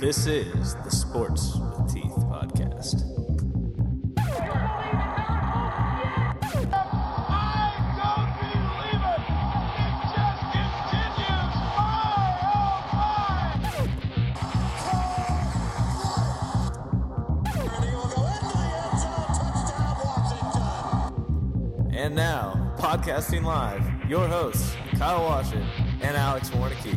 [0.00, 1.56] This is the Sports
[22.94, 25.66] podcasting live, your hosts, Kyle Washit
[26.00, 26.96] and Alex Warnicky.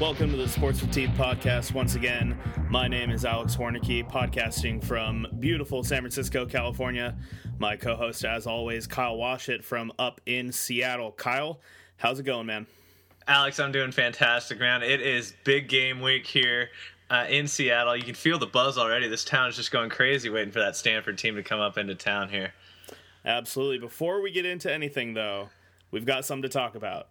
[0.00, 1.74] Welcome to the Sports with Teeth podcast.
[1.74, 2.38] Once again,
[2.70, 7.16] my name is Alex Warnicky, podcasting from beautiful San Francisco, California.
[7.58, 11.10] My co host, as always, Kyle Washit from up in Seattle.
[11.10, 11.58] Kyle,
[11.96, 12.68] how's it going, man?
[13.26, 14.84] Alex, I'm doing fantastic, man.
[14.84, 16.68] It is big game week here
[17.10, 17.96] uh, in Seattle.
[17.96, 19.08] You can feel the buzz already.
[19.08, 21.96] This town is just going crazy waiting for that Stanford team to come up into
[21.96, 22.52] town here.
[23.24, 23.78] Absolutely.
[23.78, 25.48] Before we get into anything, though,
[25.90, 27.08] we've got something to talk about.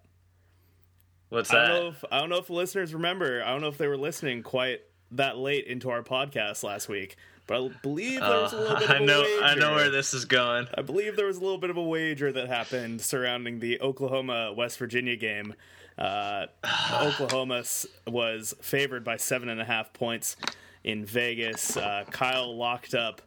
[1.29, 1.67] What's I that?
[1.67, 3.41] don't know if I don't know if the listeners remember.
[3.43, 7.15] I don't know if they were listening quite that late into our podcast last week,
[7.47, 9.43] but I believe there was a little bit of Uh, I a know, wager.
[9.43, 10.67] I know where this is going.
[10.77, 14.51] I believe there was a little bit of a wager that happened surrounding the Oklahoma
[14.53, 15.53] West Virginia game.
[15.97, 16.47] Uh,
[17.01, 17.63] Oklahoma
[18.07, 20.35] was favored by seven and a half points
[20.83, 21.77] in Vegas.
[21.77, 23.21] Uh, Kyle locked up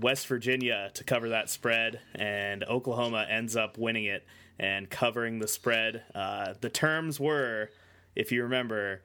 [0.00, 4.26] West Virginia to cover that spread, and Oklahoma ends up winning it
[4.58, 6.02] and covering the spread.
[6.14, 7.70] Uh, the terms were,
[8.14, 9.02] if you remember,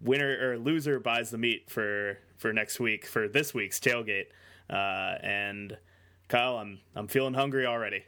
[0.00, 4.26] winner or loser buys the meat for for next week for this week's tailgate.
[4.68, 5.76] Uh, and
[6.28, 8.04] Kyle, I'm I'm feeling hungry already.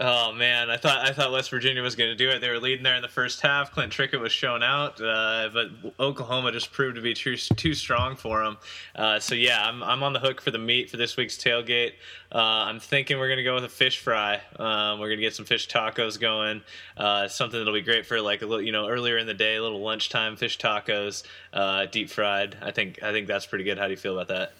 [0.00, 2.40] Oh man, I thought I thought West Virginia was going to do it.
[2.40, 3.72] They were leading there in the first half.
[3.72, 5.68] Clint Trickett was shown out, uh, but
[6.00, 8.56] Oklahoma just proved to be too too strong for them.
[8.96, 11.92] Uh, so yeah, I'm I'm on the hook for the meat for this week's tailgate.
[12.34, 14.40] Uh, I'm thinking we're going to go with a fish fry.
[14.58, 16.62] Um, we're going to get some fish tacos going.
[16.96, 19.56] Uh, something that'll be great for like a little, you know, earlier in the day,
[19.56, 22.56] a little lunchtime fish tacos, uh, deep fried.
[22.62, 23.76] I think I think that's pretty good.
[23.76, 24.52] How do you feel about that?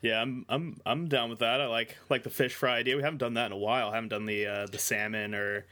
[0.00, 1.60] Yeah, I'm I'm I'm down with that.
[1.60, 2.96] I like like the fish fry idea.
[2.96, 3.90] We haven't done that in a while.
[3.90, 5.66] I haven't done the uh, the salmon or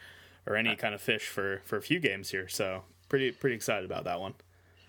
[0.47, 2.49] or any kind of fish for for a few games here.
[2.49, 4.35] So pretty pretty excited about that one.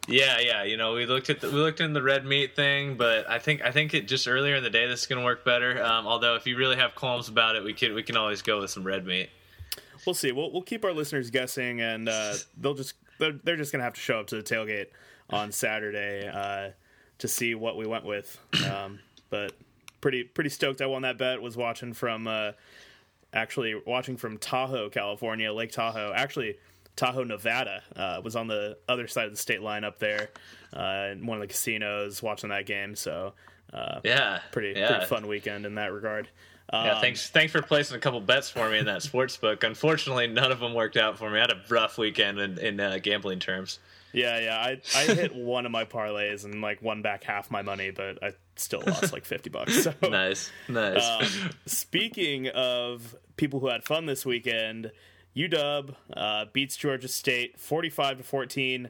[0.07, 0.63] Yeah, yeah.
[0.63, 3.39] You know, we looked at the, we looked in the red meat thing, but I
[3.39, 5.83] think I think it just earlier in the day this is going to work better.
[5.83, 8.61] Um, although if you really have qualms about it, we can we can always go
[8.61, 9.29] with some red meat.
[10.05, 10.31] We'll see.
[10.31, 13.93] We'll we'll keep our listeners guessing, and uh, they'll just they're, they're just gonna have
[13.93, 14.87] to show up to the tailgate
[15.29, 16.71] on Saturday uh,
[17.19, 18.39] to see what we went with.
[18.65, 18.99] Um,
[19.29, 19.53] but
[20.01, 20.81] pretty pretty stoked.
[20.81, 21.41] I won that bet.
[21.41, 22.51] Was watching from uh,
[23.33, 26.11] actually watching from Tahoe, California, Lake Tahoe.
[26.15, 26.57] Actually,
[26.95, 30.29] Tahoe, Nevada uh, was on the other side of the state line up there
[30.73, 32.95] uh, in one of the casinos watching that game.
[32.95, 33.33] So
[33.73, 34.89] uh, Yeah, pretty yeah.
[34.89, 36.27] pretty fun weekend in that regard.
[36.73, 39.63] Yeah, Um, thanks thanks for placing a couple bets for me in that sports book.
[39.63, 41.37] Unfortunately, none of them worked out for me.
[41.37, 43.79] I had a rough weekend in, in uh, gambling terms.
[44.13, 44.57] Yeah, yeah.
[44.57, 48.21] I I hit one of my parlays and like won back half my money, but
[48.23, 49.83] I still lost like fifty bucks.
[49.83, 51.07] So Nice, nice.
[51.07, 54.91] um, speaking of people who had fun this weekend,
[55.35, 58.89] UW uh, beats Georgia State forty-five to fourteen.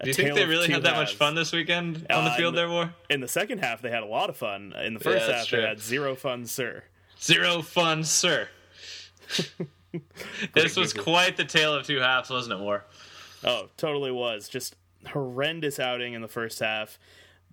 [0.00, 2.36] A Do you think they really had that much fun this weekend on the Uh,
[2.36, 2.94] field there, War?
[3.10, 4.72] In the second half, they had a lot of fun.
[4.84, 5.60] In the first Yeah, half, true.
[5.60, 6.84] they had zero fun, sir.
[7.20, 8.48] Zero fun, sir.
[10.54, 12.84] this was quite the tale of two halves, wasn't it, War?
[13.44, 14.48] Oh, totally was.
[14.48, 14.76] Just
[15.06, 16.98] horrendous outing in the first half.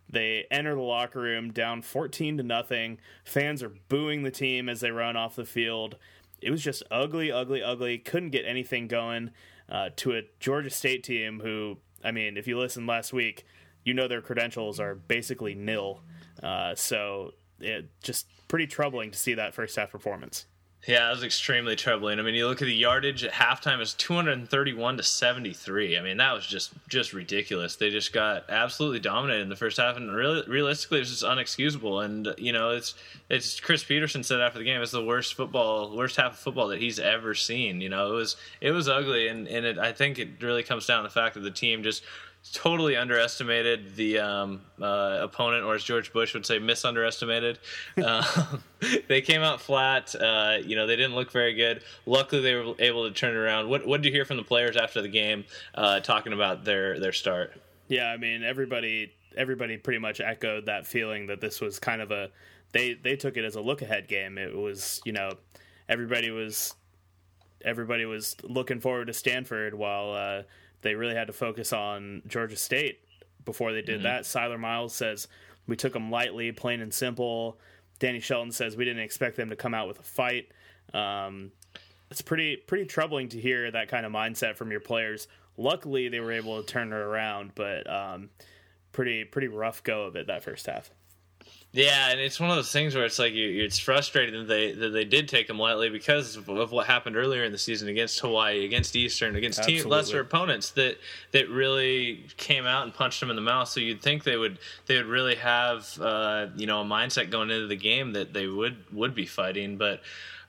[0.09, 2.99] They enter the locker room down 14 to nothing.
[3.23, 5.97] Fans are booing the team as they run off the field.
[6.41, 7.97] It was just ugly, ugly, ugly.
[7.97, 9.31] Couldn't get anything going
[9.69, 13.45] uh, to a Georgia State team who, I mean, if you listened last week,
[13.83, 16.01] you know their credentials are basically nil.
[16.41, 20.45] Uh, so it just pretty troubling to see that first half performance.
[20.87, 22.19] Yeah, it was extremely troubling.
[22.19, 25.03] I mean, you look at the yardage at halftime; it's two hundred and thirty-one to
[25.03, 25.97] seventy-three.
[25.97, 27.75] I mean, that was just just ridiculous.
[27.75, 32.05] They just got absolutely dominated in the first half, and really, realistically, it's just unexcusable.
[32.05, 32.93] And you know, it's
[33.29, 36.67] it's Chris Petersen said after the game, it's the worst football, worst half of football
[36.67, 37.81] that he's ever seen.
[37.81, 40.85] You know, it was it was ugly, and and it, I think it really comes
[40.85, 42.03] down to the fact that the team just
[42.53, 47.59] totally underestimated the um, uh, opponent, or as George Bush would say, misunderestimated.
[48.03, 48.63] Um,
[49.07, 50.13] they came out flat.
[50.13, 51.81] Uh, you know, they didn't look very good.
[52.05, 53.67] Luckily, they were able to turn it around.
[53.67, 56.99] What What did you hear from the players after the game, uh, talking about their
[56.99, 57.53] their start?
[57.87, 62.11] Yeah, I mean everybody everybody pretty much echoed that feeling that this was kind of
[62.11, 62.29] a
[62.73, 64.37] they they took it as a look ahead game.
[64.37, 65.31] It was, you know,
[65.89, 66.75] everybody was
[67.63, 70.43] everybody was looking forward to Stanford while uh,
[70.85, 72.99] they really had to focus on Georgia State
[73.43, 74.25] before they did that.
[74.25, 75.27] Cyler Miles says
[75.65, 77.59] we took them lightly, plain and simple.
[77.97, 80.49] Danny Shelton says we didn't expect them to come out with a fight.
[80.93, 81.51] Um,
[82.11, 85.27] it's pretty pretty troubling to hear that kind of mindset from your players.
[85.57, 88.29] Luckily, they were able to turn it around, but um,
[88.91, 90.91] pretty pretty rough go of it that first half.
[91.75, 94.71] Yeah, and it's one of those things where it's like you, it's frustrating that they
[94.71, 97.89] that they did take them lightly because of, of what happened earlier in the season
[97.89, 100.97] against Hawaii, against Eastern, against team, lesser opponents that
[101.33, 103.67] that really came out and punched them in the mouth.
[103.67, 107.49] So you'd think they would they would really have uh, you know a mindset going
[107.49, 110.01] into the game that they would would be fighting, but.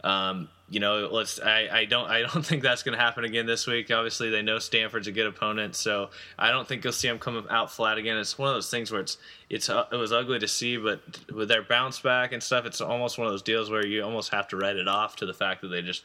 [0.05, 1.40] Um, you know, let's.
[1.40, 2.08] I, I don't.
[2.08, 3.90] I don't think that's going to happen again this week.
[3.90, 7.46] Obviously, they know Stanford's a good opponent, so I don't think you'll see them come
[7.50, 8.16] out flat again.
[8.16, 9.18] It's one of those things where it's
[9.48, 11.00] it's uh, it was ugly to see, but
[11.32, 14.32] with their bounce back and stuff, it's almost one of those deals where you almost
[14.32, 16.04] have to write it off to the fact that they just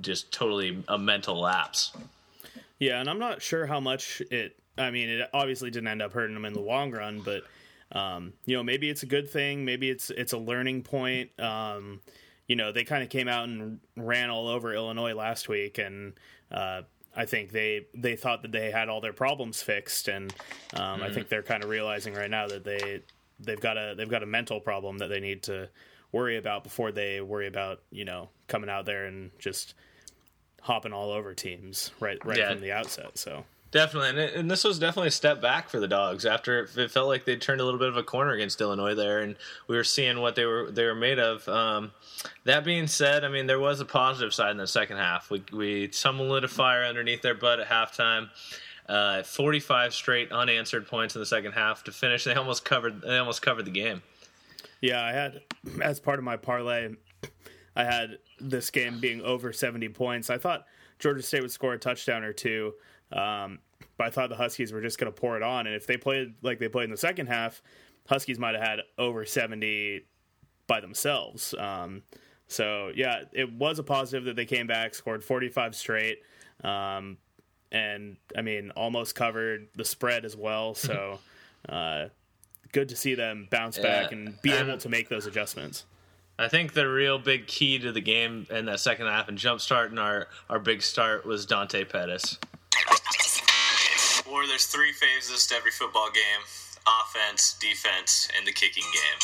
[0.00, 1.92] just totally a mental lapse.
[2.78, 4.56] Yeah, and I'm not sure how much it.
[4.78, 7.42] I mean, it obviously didn't end up hurting them in the long run, but
[7.92, 9.64] um, you know, maybe it's a good thing.
[9.64, 11.38] Maybe it's it's a learning point.
[11.38, 12.00] Um,
[12.50, 16.14] you know, they kind of came out and ran all over Illinois last week, and
[16.50, 16.82] uh,
[17.14, 20.34] I think they they thought that they had all their problems fixed, and
[20.74, 23.02] um, I think they're kind of realizing right now that they
[23.38, 25.68] they've got a they've got a mental problem that they need to
[26.10, 29.74] worry about before they worry about you know coming out there and just
[30.60, 32.50] hopping all over teams right right Yeah.
[32.52, 33.16] from the outset.
[33.16, 33.44] So.
[33.72, 36.90] Definitely, and, it- and this was definitely a step back for the dogs after it,
[36.90, 39.36] felt like they turned a little bit of a corner against Illinois there, and
[39.68, 41.46] we were seeing what they were they were made of.
[41.48, 41.92] Um,
[42.44, 45.30] that being said, I mean there was a positive side in the second half.
[45.30, 48.28] We we some lit a fire underneath their butt at halftime.
[48.88, 52.24] Uh, 45 straight unanswered points in the second half to finish.
[52.24, 53.02] They almost covered.
[53.02, 54.02] They almost covered the game.
[54.80, 55.42] Yeah, I had
[55.80, 56.88] as part of my parlay,
[57.76, 60.28] I had this game being over 70 points.
[60.28, 60.66] I thought
[60.98, 62.74] Georgia State would score a touchdown or two,
[63.12, 63.58] um,
[63.96, 65.66] but I thought the Huskies were just going to pour it on.
[65.66, 67.62] And if they played like they played in the second half,
[68.08, 70.04] Huskies might have had over 70
[70.66, 71.54] by themselves.
[71.58, 72.02] Um,
[72.48, 76.18] so yeah, it was a positive that they came back, scored 45 straight,
[76.64, 77.18] um,
[77.72, 80.74] and I mean almost covered the spread as well.
[80.74, 81.18] So.
[81.68, 82.08] Uh,
[82.72, 84.16] good to see them bounce back Yeah.
[84.16, 85.84] and be able to make those adjustments.
[86.38, 89.60] I think the real big key to the game in that second half and jump
[89.60, 92.38] starting our our big start was Dante Pettis.
[94.30, 96.42] Or there's three phases to every football game
[96.86, 99.18] offense, defense, and the kicking game.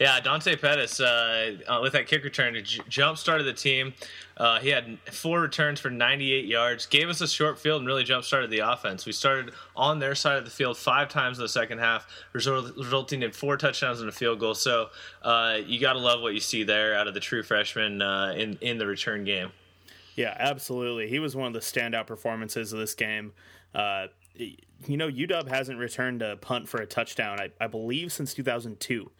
[0.00, 2.56] Yeah, Dante Pettis uh, uh, with that kick return,
[2.88, 3.94] jump started the team.
[4.36, 8.02] Uh, he had four returns for 98 yards, gave us a short field, and really
[8.02, 9.06] jump started the offense.
[9.06, 12.76] We started on their side of the field five times in the second half, result-
[12.76, 14.54] resulting in four touchdowns and a field goal.
[14.54, 14.88] So
[15.22, 18.32] uh, you got to love what you see there out of the true freshman uh,
[18.36, 19.52] in in the return game.
[20.14, 21.08] Yeah, absolutely.
[21.08, 23.32] He was one of the standout performances of this game.
[23.74, 28.34] Uh, you know, UW hasn't returned a punt for a touchdown, I, I believe, since
[28.34, 29.10] 2002.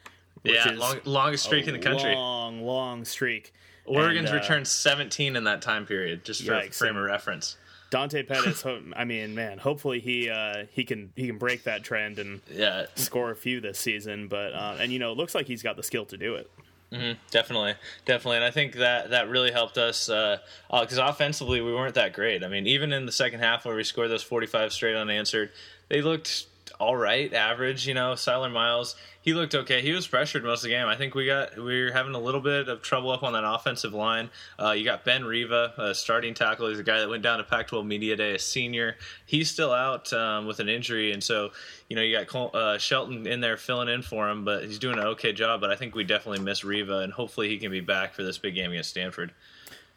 [0.43, 2.15] which Yeah, long, longest streak in the country.
[2.15, 3.53] Long, long streak.
[3.85, 7.57] Oregon's And, uh, returned 17 in that time period, just for Yikes, frame of reference.
[7.91, 8.65] Dante Pettis.
[8.97, 12.87] I mean, man, hopefully he uh, he can he can break that trend and Yeah,
[12.95, 14.29] score a few this season.
[14.29, 16.51] But uh, and you know, it looks like he's got the skill to do it.
[16.93, 17.19] Mm-hmm.
[17.31, 17.75] Definitely,
[18.05, 20.39] definitely, and I think that that really helped us uh,
[20.71, 22.45] uh, because offensively we weren't that great.
[22.45, 25.51] I mean, even in the second half where we scored those forty-five straight unanswered,
[25.89, 26.47] they looked
[26.83, 27.87] all right, average.
[27.87, 29.83] You know, Cyler Miles, he looked okay.
[29.83, 30.89] He was pressured most of the game.
[30.89, 33.45] I think we got we were having a little bit of trouble up on that
[33.45, 34.31] offensive line.
[34.61, 36.69] Uh, you got Ben Riva, a starting tackle.
[36.69, 38.97] He's a guy that went down to Pac-12 Media Day, a senior.
[39.27, 41.51] He's still out um, with an injury, and so
[41.89, 44.81] you know you got Col- uh, Shelton in there filling in for him, but he's
[44.81, 45.61] doing an okay job.
[45.61, 48.39] But I think we definitely miss Riva, and hopefully he can be back for this
[48.39, 49.33] big game against Stanford.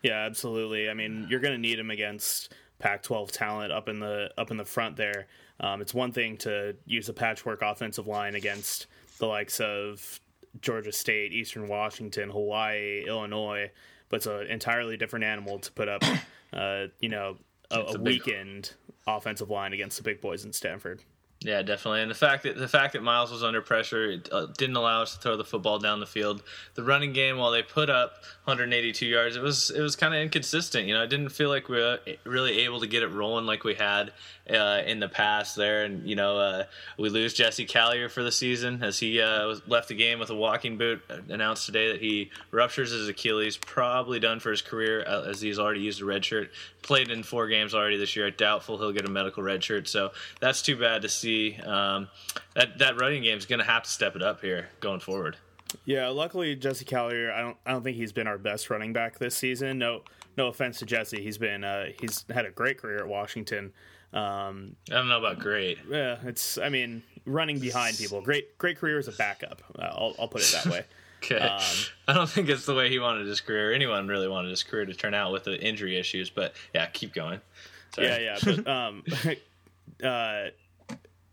[0.04, 0.88] Yeah, absolutely.
[0.88, 4.58] I mean, you're going to need him against Pac-12 talent up in the up in
[4.58, 5.26] the front there.
[5.60, 8.88] Um, it's one thing to use a patchwork offensive line against
[9.20, 10.20] the likes of
[10.62, 13.72] Georgia State, Eastern Washington, Hawaii, Illinois,
[14.10, 16.04] but it's an entirely different animal to put up,
[16.54, 17.38] uh, you know,
[17.72, 18.74] a, a a big- weakened
[19.08, 21.02] offensive line against the big boys in Stanford.
[21.46, 22.02] Yeah, definitely.
[22.02, 25.04] And the fact that the fact that Miles was under pressure it, uh, didn't allow
[25.04, 26.42] us to throw the football down the field.
[26.74, 30.22] The running game, while they put up 182 yards, it was it was kind of
[30.22, 30.88] inconsistent.
[30.88, 33.64] You know, I didn't feel like we were really able to get it rolling like
[33.64, 34.12] we had
[34.50, 35.84] uh, in the past there.
[35.84, 36.64] And you know, uh,
[36.98, 40.32] we lose Jesse Callier for the season as he uh, was left the game with
[40.32, 41.04] a walking boot.
[41.30, 45.60] Announced today that he ruptures his Achilles, probably done for his career uh, as he's
[45.60, 46.50] already used a red shirt.
[46.82, 48.30] Played in four games already this year.
[48.32, 49.88] Doubtful he'll get a medical red shirt.
[49.88, 51.35] So that's too bad to see.
[51.66, 52.08] Um,
[52.56, 55.38] that that running game is going to have to step it up here going forward.
[55.86, 59.20] Yeah, luckily Jesse Callier, I don't I don't think he's been our best running back
[59.20, 59.78] this season.
[59.78, 60.02] No
[60.38, 63.74] no offense to Jesse, he's been uh, he's had a great career at Washington.
[64.14, 65.80] Um, I don't know about great.
[65.90, 68.22] yeah, it's I mean running behind people.
[68.22, 69.62] Great great career as a backup.
[69.78, 70.84] Uh, I'll, I'll put it that way.
[71.24, 71.40] Okay.
[71.40, 71.62] Um,
[72.08, 73.74] I don't think it's the way he wanted his career.
[73.74, 77.16] Anyone really wanted his career to turn out with the injury issues, but yeah, keep
[77.16, 77.42] going.
[77.96, 78.08] Sorry.
[78.08, 78.38] Yeah, yeah.
[78.44, 79.04] But um,
[80.04, 80.50] uh,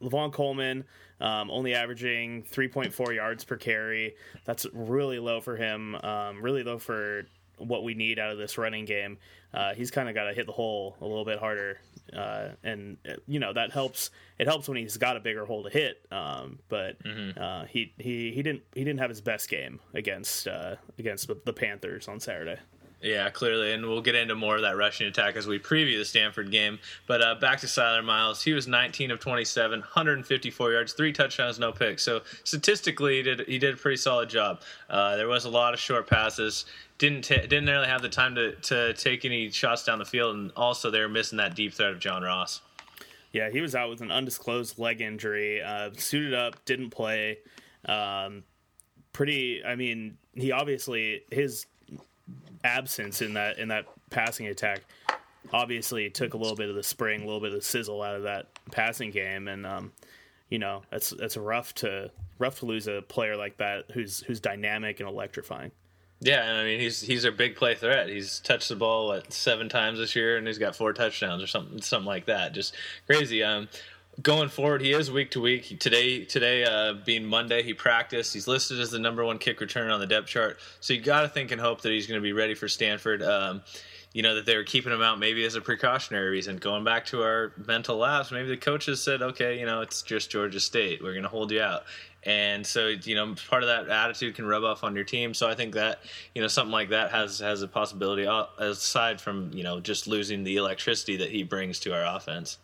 [0.02, 0.85] Lavon Coleman
[1.21, 4.16] um, only averaging 3.4 yards per carry.
[4.44, 5.94] That's really low for him.
[5.97, 7.26] Um, really low for
[7.59, 9.18] what we need out of this running game.
[9.54, 11.78] Uh, he's kind of got to hit the hole a little bit harder,
[12.16, 14.11] uh, and you know that helps.
[14.38, 16.04] It helps when he's got a bigger hole to hit.
[16.11, 16.97] Um, but
[17.37, 21.37] uh, he he he didn't he didn't have his best game against uh, against the,
[21.44, 22.56] the Panthers on Saturday.
[23.02, 26.04] Yeah, clearly, and we'll get into more of that rushing attack as we preview the
[26.04, 26.78] Stanford game.
[27.09, 31.59] But uh, back to Cyler Miles, he was 19 of 27, 154 yards, three touchdowns,
[31.59, 32.04] no picks.
[32.04, 34.61] So statistically, he did he did a pretty solid job.
[34.88, 36.64] Uh, there was a lot of short passes.
[36.99, 40.37] Didn't ta didn't really have the time to to take any shots down the field,
[40.37, 42.61] and also they were missing that deep threat of John Ross.
[43.32, 45.61] Yeah, he was out with an undisclosed leg injury.
[45.61, 47.38] Uh, suited up, didn't play.
[47.85, 48.44] Um,
[49.12, 49.64] pretty.
[49.64, 51.66] I mean, he obviously his
[52.65, 54.83] absence in that in that passing attack
[55.53, 58.15] obviously took a little bit of the spring, a little bit of the sizzle out
[58.15, 59.93] of that passing game, and um,
[60.49, 64.41] you know that's that's rough to rough to lose a player like that who's who's
[64.41, 65.73] dynamic and electrifying.
[66.21, 68.09] Yeah, and I mean he's he's a big play threat.
[68.09, 71.47] He's touched the ball at seven times this year, and he's got four touchdowns or
[71.47, 72.55] something something like that.
[72.55, 72.75] Just
[73.07, 73.43] crazy.
[73.43, 73.69] Um,
[74.23, 75.79] going forward, he is week to week.
[75.81, 78.33] Today today uh, being Monday, he practiced.
[78.33, 80.59] He's listed as the number one kick returner on the depth chart.
[80.81, 83.23] So you got to think and hope that he's going to be ready for Stanford.
[83.23, 83.62] Um,
[84.12, 86.59] you know that they were keeping him out maybe as a precautionary reason.
[86.59, 90.31] Going back to our mental lapse, maybe the coaches said, "Okay, you know it's just
[90.31, 91.02] Georgia State.
[91.02, 91.85] We're going to hold you out."
[92.25, 95.35] And so, you know, part of that attitude can rub off on your team.
[95.35, 96.02] So I think that,
[96.37, 100.07] you know, something like that has has a possibility uh, aside from, you know, just
[100.07, 102.59] losing the electricity that he brings to our offense.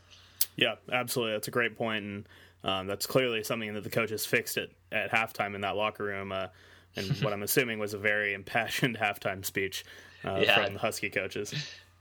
[0.59, 1.35] Yeah, absolutely.
[1.35, 2.29] That's a great point, and
[2.65, 6.33] um, that's clearly something that the coaches fixed at, at halftime in that locker room.
[6.33, 6.49] Uh,
[6.97, 9.85] and what I'm assuming was a very impassioned halftime speech
[10.25, 10.65] uh, Yeah.
[10.65, 11.55] from the Husky coaches.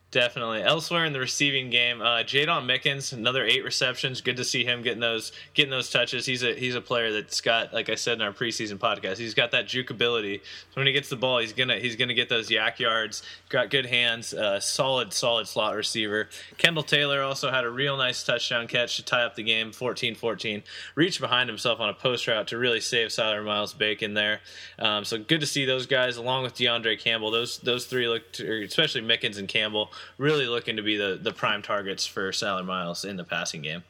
[0.10, 0.64] Definitely.
[0.64, 4.22] Elsewhere in the receiving game, uh, Jaydon Mickens, another eight receptions.
[4.22, 6.26] Good to see him getting those getting those touches.
[6.26, 9.34] He's a he's a player that's got, like I said in our preseason podcast, he's
[9.34, 10.38] got that juke ability.
[10.70, 13.22] So when he gets the ball, he's gonna he's gonna get those yak yards.
[13.50, 14.34] Got good hands.
[14.34, 16.30] Uh, solid solid slot receiver.
[16.58, 20.64] Kendyl Taylor also had a real nice touchdown catch to tie up the game, 14-14.
[20.96, 24.40] Reached behind himself on a post route to really save Cyler Miles Bacon there.
[24.80, 27.30] Um, so good to see those guys along with DiAndre Campbell.
[27.30, 31.62] Those those three looked, especially Mickens and Campbell, really looking to be the the prime
[31.62, 33.84] targets for Cyler Miles in the passing game.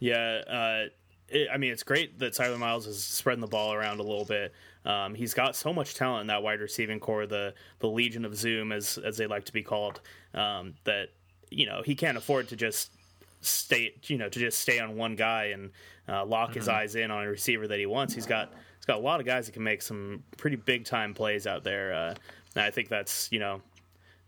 [0.00, 0.88] Yeah, uh,
[1.28, 4.24] it, I mean, it's great that Tyler Miles is spreading the ball around a little
[4.24, 4.52] bit.
[4.84, 8.34] Um, he's got so much talent in that wide receiving core, the the Legion of
[8.34, 10.00] Zoom, as as they like to be called.
[10.34, 11.10] Um, that
[11.50, 12.92] you know he can't afford to just
[13.40, 15.70] stay, you know, to just stay on one guy and
[16.08, 18.14] uh, lock his eyes in on a receiver that he wants.
[18.14, 21.12] He's got he's got a lot of guys that can make some pretty big time
[21.14, 21.92] plays out there.
[21.92, 22.14] Uh,
[22.54, 23.60] and I think that's you know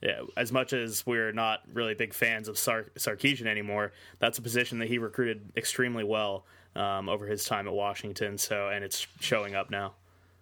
[0.02, 4.42] yeah, as much as we're not really big fans of Sar- Sarkisian anymore, that's a
[4.42, 8.38] position that he recruited extremely well um, over his time at Washington.
[8.38, 9.92] So, and it's showing up now.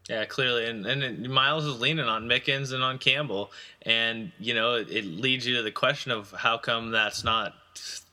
[0.09, 3.51] Yeah, clearly, and and it- Miles is leaning on Mickens and on Campbell,
[3.83, 7.53] and you know it, it leads you to the question of how come that's not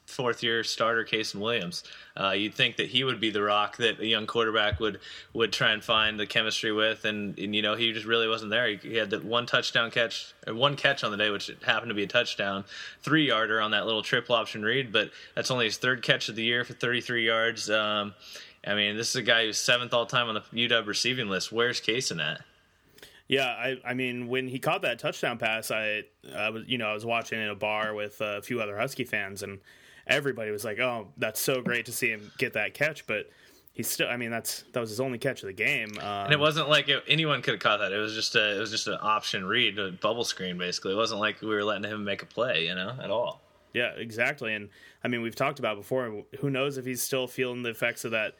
[0.06, 1.84] fourth year starter Kasen Williams.
[2.20, 5.00] Uh, you'd think that he would be the rock that a young quarterback would
[5.34, 8.52] would try and find the chemistry with, and, and you know he just really wasn't
[8.52, 8.68] there.
[8.68, 11.96] He, he had that one touchdown catch, one catch on the day, which happened to
[11.96, 12.64] be a touchdown,
[13.02, 16.36] three yarder on that little triple option read, but that's only his third catch of
[16.36, 17.70] the year for 33 yards.
[17.70, 18.14] Um,
[18.66, 21.52] I mean, this is a guy who's seventh all time on the UW receiving list.
[21.52, 22.42] Where's Kasen at?
[23.28, 26.04] Yeah, I, I mean, when he caught that touchdown pass, I,
[26.36, 29.04] I was, you know, I was watching in a bar with a few other Husky
[29.04, 29.60] fans, and
[30.08, 33.30] everybody was like, "Oh, that's so great to see him get that catch." But
[33.74, 35.90] he's still, I mean, that's that was his only catch of the game.
[36.00, 37.92] Um, And it wasn't like it, anyone could have caught that.
[37.92, 40.94] It was just a it was just an option read, a bubble screen basically.
[40.94, 43.42] It wasn't like we were letting him make a play, you know, at all.
[43.74, 44.54] Yeah, exactly.
[44.54, 44.70] And
[45.04, 46.24] I mean, we've talked about before.
[46.40, 48.36] Who knows if he's still feeling the effects of that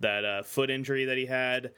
[0.00, 1.70] that uh, foot injury that he had,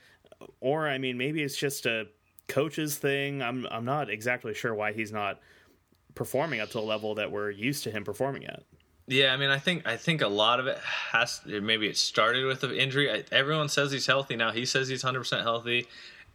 [0.61, 2.07] or I mean, maybe it's just a
[2.49, 3.43] coach's thing.
[3.43, 5.40] I'm I'm not exactly sure why he's not
[6.16, 8.64] performing up to the level that we're used to him performing at.
[9.09, 12.45] Yeah, I mean, I think I think a lot of it has maybe it started
[12.45, 13.11] with the injury.
[13.11, 14.51] I, everyone says he's healthy now.
[14.51, 15.87] He says he's hundred percent healthy,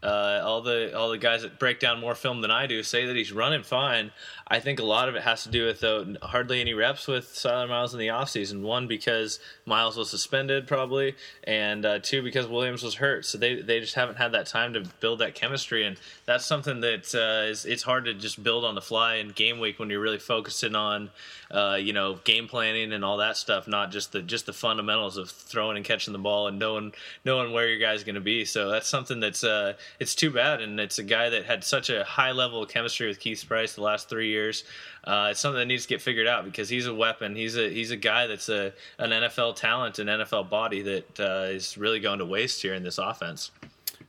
[0.04, 3.06] Uh, all the all the guys that break down more film than I do say
[3.06, 4.12] that he's running fine.
[4.48, 7.36] I think a lot of it has to do with though hardly any reps with
[7.36, 8.64] Cyler Miles in the offseason.
[8.64, 13.26] One because Miles was suspended probably, and uh, two because Williams was hurt.
[13.26, 16.82] So they they just haven't had that time to build that chemistry, and that's something
[16.82, 19.90] that uh, is it's hard to just build on the fly in game week when
[19.90, 21.12] you're really focusing on
[21.52, 25.18] uh, you know game planning and all that stuff, not just the just the fundamentals
[25.18, 26.92] of throwing and catching the ball and knowing
[27.24, 28.46] knowing where your guy's going to be.
[28.46, 31.90] So that's something that's uh, it's too bad, and it's a guy that had such
[31.90, 34.64] a high level of chemistry with Keith Price the last three years.
[35.04, 37.36] Uh, it's something that needs to get figured out because he's a weapon.
[37.36, 41.48] He's a he's a guy that's a an NFL talent, an NFL body that uh,
[41.50, 43.52] is really going to waste here in this offense.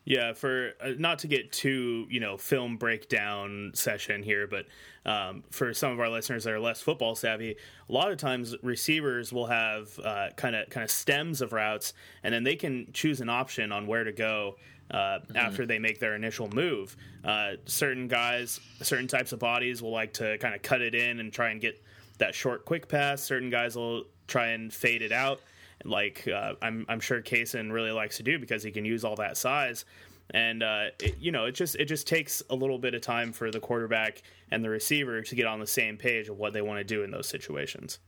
[0.04, 4.66] Yeah, for uh, not to get too you know film breakdown session here, but
[5.04, 7.56] um, for some of our listeners that are less football savvy,
[7.88, 9.98] a lot of times receivers will have
[10.36, 13.86] kind of kind of stems of routes, and then they can choose an option on
[13.86, 14.56] where to go
[14.92, 15.36] uh, mm-hmm.
[15.36, 16.96] after they make their initial move.
[17.24, 21.20] Uh, certain guys, certain types of bodies will like to kind of cut it in
[21.20, 21.82] and try and get
[22.18, 23.22] that short, quick pass.
[23.22, 25.40] Certain guys will try and fade it out
[25.84, 29.16] like uh, I'm, I'm sure Kasen really likes to do because he can use all
[29.16, 29.84] that size.
[30.30, 33.32] And uh, it, you know, it just it just takes a little bit of time
[33.32, 36.62] for the quarterback and the receiver to get on the same page of what they
[36.62, 37.98] want to do in those situations.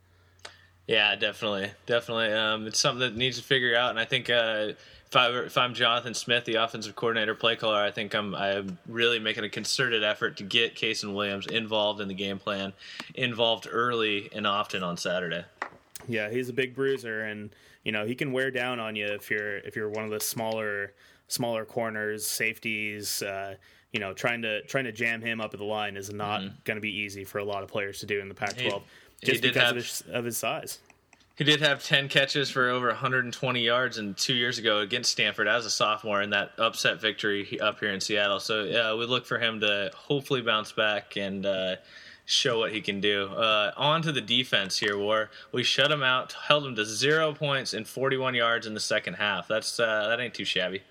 [0.86, 2.32] Yeah, definitely, definitely.
[2.32, 4.72] Um, it's something that needs to figure out, and I think uh,
[5.14, 8.78] if I if I'm Jonathan Smith, the offensive coordinator, play caller, I think I'm I'm
[8.88, 12.72] really making a concerted effort to get Kasen Williams involved in the game plan,
[13.14, 15.44] involved early and often on Saturday.
[16.08, 17.50] Yeah, he's a big bruiser, and
[17.84, 20.20] you know he can wear down on you if you're if you're one of the
[20.20, 20.92] smaller
[21.28, 23.22] smaller corners, safeties.
[23.22, 23.54] Uh,
[23.92, 26.56] you know, trying to trying to jam him up at the line is not mm-hmm.
[26.64, 28.82] going to be easy for a lot of players to do in the Pac-12,
[29.20, 30.80] he, just he because have, of, his, of his size.
[31.36, 35.48] He did have 10 catches for over 120 yards and two years ago against Stanford
[35.48, 38.38] as a sophomore in that upset victory up here in Seattle.
[38.38, 41.76] So, yeah, we look for him to hopefully bounce back and uh,
[42.24, 43.26] show what he can do.
[43.26, 45.28] Uh, on to the defense here, War.
[45.50, 49.14] We shut him out, held him to zero points and 41 yards in the second
[49.14, 49.48] half.
[49.48, 50.82] That's uh, That ain't too shabby.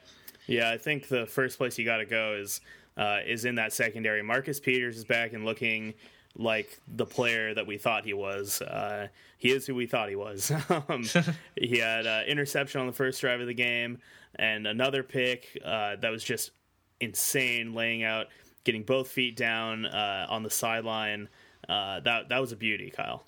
[0.46, 2.60] Yeah, I think the first place you got to go is
[2.98, 4.22] uh, is in that secondary.
[4.22, 5.94] Marcus Peters is back and looking
[6.38, 8.62] like the player that we thought he was.
[8.62, 10.52] Uh, he is who we thought he was.
[10.90, 11.04] um,
[11.56, 14.00] he had uh, interception on the first drive of the game
[14.36, 16.52] and another pick uh, that was just
[17.00, 18.28] insane, laying out
[18.64, 21.30] getting both feet down uh, on the sideline.
[21.68, 23.24] Uh, that that was a beauty, Kyle.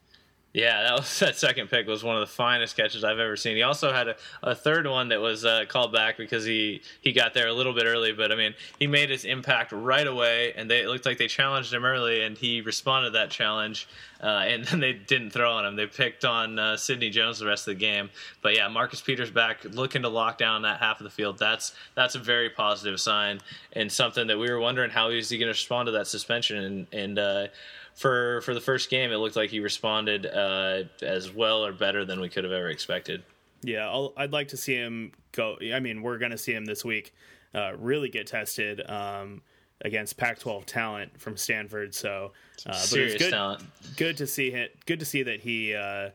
[0.55, 3.57] Yeah, that was that second pick was one of the finest catches I've ever seen.
[3.57, 7.11] He also had a, a third one that was uh, called back because he he
[7.11, 10.53] got there a little bit early, but I mean he made his impact right away,
[10.55, 13.85] and they it looked like they challenged him early, and he responded to that challenge,
[14.23, 15.75] uh, and then they didn't throw on him.
[15.75, 18.09] They picked on uh, Sidney Jones the rest of the game,
[18.41, 21.37] but yeah, Marcus Peters back looking to lock down that half of the field.
[21.37, 23.41] That's that's a very positive sign
[23.73, 26.63] and something that we were wondering how is he going to respond to that suspension
[26.63, 27.47] and and uh,
[27.95, 32.05] for for the first game, it looked like he responded uh, as well or better
[32.05, 33.23] than we could have ever expected.
[33.63, 35.57] Yeah, i would like to see him go.
[35.73, 37.13] I mean, we're going to see him this week
[37.55, 39.41] uh, really get tested um,
[39.81, 41.95] against Pac-12 talent from Stanford.
[41.95, 42.33] So,
[42.67, 43.63] uh, Serious but good, talent.
[43.95, 44.85] good to see it.
[44.85, 46.09] Good to see that he uh,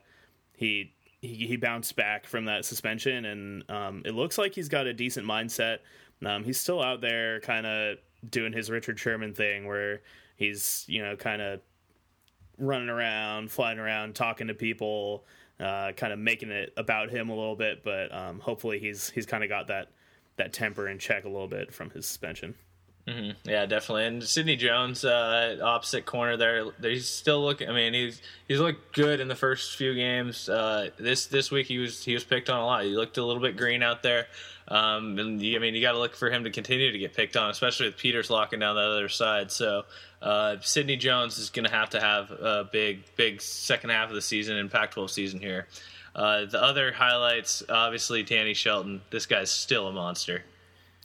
[0.55, 0.93] he.
[1.23, 4.93] He, he bounced back from that suspension, and um, it looks like he's got a
[4.93, 5.77] decent mindset.
[6.25, 10.01] Um, he's still out there, kind of doing his Richard Sherman thing, where
[10.35, 11.59] he's you know kind of
[12.61, 15.25] running around, flying around, talking to people,
[15.59, 17.83] uh, kind of making it about him a little bit.
[17.83, 19.89] But um, hopefully, he's he's kind of got that
[20.37, 22.55] that temper in check a little bit from his suspension.
[23.07, 23.49] Mm-hmm.
[23.49, 24.05] Yeah, definitely.
[24.05, 27.67] And Sidney Jones, uh, opposite corner there, he's still looking.
[27.67, 30.47] I mean, he's he's looked good in the first few games.
[30.47, 32.83] Uh, this this week he was he was picked on a lot.
[32.83, 34.27] He looked a little bit green out there.
[34.67, 37.35] Um, and I mean, you got to look for him to continue to get picked
[37.35, 39.51] on, especially with Peters locking down the other side.
[39.51, 39.83] So
[40.21, 44.15] uh, Sidney Jones is going to have to have a big, big second half of
[44.15, 45.67] the season and Pac-12 season here.
[46.15, 49.01] Uh, the other highlights, obviously, Danny Shelton.
[49.09, 50.43] This guy's still a monster.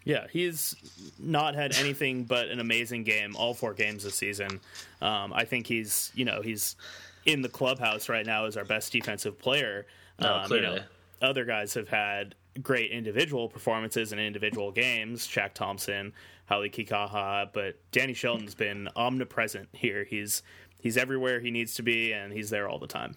[0.05, 0.77] Yeah, he's
[1.19, 4.61] not had anything but an amazing game all four games this season.
[5.01, 6.77] Um, I think he's, you know, he's
[7.25, 9.87] in the clubhouse right now as our best defensive player.
[10.21, 10.75] No, um, clearly.
[10.75, 10.83] You know,
[11.23, 15.27] other guys have had great individual performances in individual games.
[15.27, 16.13] Shaq Thompson,
[16.51, 20.05] Hau'oli Kikaha, but Danny Shelton's been omnipresent here.
[20.05, 20.43] He's
[20.81, 23.17] he's everywhere he needs to be, and he's there all the time.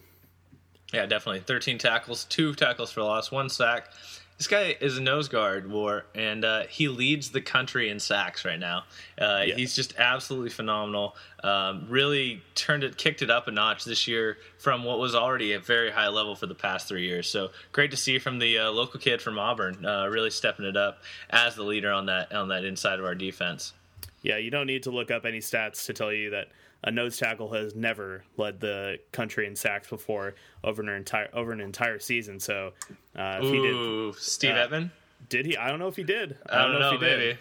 [0.92, 1.40] Yeah, definitely.
[1.40, 3.92] 13 tackles, two tackles for loss, one sack.
[4.40, 8.42] This guy is a nose guard, War, and uh, he leads the country in sacks
[8.42, 8.84] right now.
[9.20, 9.54] Uh, Yeah.
[9.54, 11.14] He's just absolutely phenomenal.
[11.44, 15.52] Um, really turned it, kicked it up a notch this year from what was already
[15.52, 17.28] a very high level for the past three years.
[17.28, 20.74] So great to see from the uh, local kid from Auburn, uh, really stepping it
[20.74, 23.74] up as the leader on that on that inside of our defense.
[24.22, 26.48] Yeah, you don't need to look up any stats to tell you that
[26.82, 31.52] a nose tackle has never led the country in sacks before over an entire over
[31.52, 32.40] an entire season.
[32.40, 32.72] So
[33.16, 34.90] uh, if he did, Ooh, Steve uh, Edmond.
[35.28, 35.56] did he?
[35.56, 36.38] I don't know if he did.
[36.48, 37.38] I don't, know, if he did.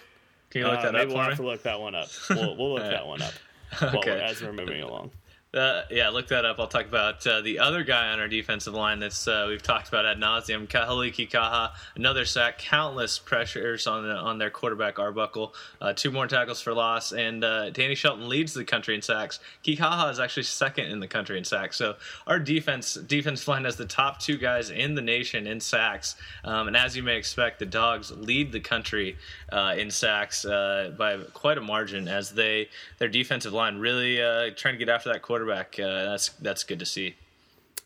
[0.50, 1.36] Can you look Uh, that maybe up we'll have me?
[1.38, 2.08] to look that one up.
[2.30, 3.34] We'll, we'll look that one up
[3.82, 4.12] Okay.
[4.12, 5.12] we're, as we're moving along.
[5.52, 6.60] Uh, yeah, look that up.
[6.60, 9.88] I'll talk about uh, the other guy on our defensive line that's uh, we've talked
[9.88, 10.68] about ad nauseum.
[10.68, 16.28] Hau'oli Kikaha, another sack, countless pressures on the, on their quarterback Arbuckle, uh, two more
[16.28, 19.40] tackles for loss, and uh, Danny Shelton leads the country in sacks.
[19.64, 21.78] Kikaha is actually second in the country in sacks.
[21.78, 21.96] So
[22.28, 26.68] our defense defense line has the top two guys in the nation in sacks, um,
[26.68, 29.18] and as you may expect, the Dogs lead the country
[29.52, 34.52] uh, in sacks uh, by quite a margin as they their defensive line really uh,
[34.56, 35.39] trying to get after that quarterback.
[35.80, 37.16] Uh, that's that's good to see.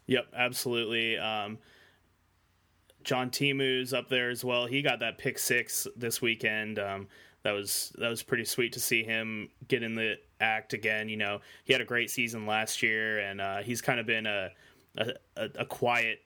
[0.07, 1.17] Yep, absolutely.
[1.17, 1.57] Um,
[3.03, 4.65] John Timu's up there as well.
[4.65, 6.79] He got that pick six this weekend.
[6.79, 7.07] Um,
[7.43, 11.09] that was that was pretty sweet to see him get in the act again.
[11.09, 14.25] You know, he had a great season last year, and uh, he's kind of been
[14.25, 14.49] a
[14.97, 15.13] a,
[15.55, 16.19] a, quiet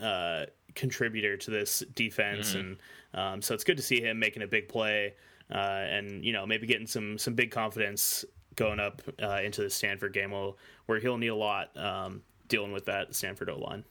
[0.00, 2.76] uh, contributor to this defense, and
[3.12, 5.14] um, so it's good to see him making a big play,
[5.52, 8.24] uh, and you know maybe getting some some big confidence
[8.56, 10.52] going up uh, into the Stanford game, where,
[10.86, 13.84] where he'll need a lot um, dealing with that Stanford O line.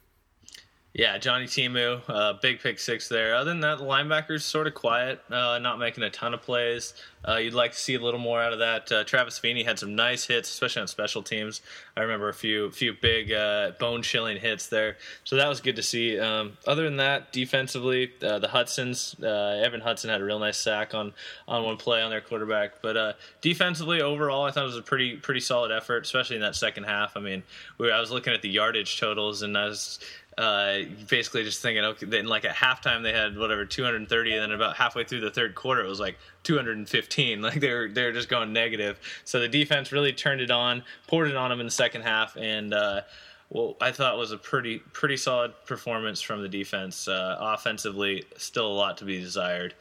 [0.94, 3.34] Yeah, Johnny Timu, uh, big pick six there.
[3.34, 6.94] Other than that, the linebackers sort of quiet, uh, not making a ton of plays.
[7.28, 8.92] Uh, you'd like to see a little more out of that.
[8.92, 11.62] Uh, Travis Feeney had some nice hits, especially on special teams.
[11.98, 15.78] I remember a few few big uh, bone chilling hits there, so that was good
[15.78, 16.20] to see.
[16.20, 20.94] Um, other than that, defensively, uh, the Hudsons, Evan Hudson had a real nice sack
[20.94, 21.14] on
[21.48, 22.84] on one play on their quarterback.
[22.84, 26.56] But defensively, overall, I thought it was a pretty pretty solid effort, especially in that
[26.56, 27.16] second half.
[27.16, 27.42] I mean,
[27.80, 29.98] we, I was looking at the yardage totals, and I was
[30.38, 34.52] uh, basically just thinking, okay, then like at halftime they had whatever 230, and then
[34.52, 37.42] about halfway through the third quarter it was like 215.
[37.44, 39.00] Like they were they were just going negative.
[39.26, 42.36] So the defense really turned it on, poured it on them in the second half,
[42.36, 42.74] and.
[42.74, 43.02] Uh,
[43.50, 47.08] well, I thought was a pretty pretty solid performance from the defense.
[47.08, 49.76] Uh, offensively, still a lot to be desired,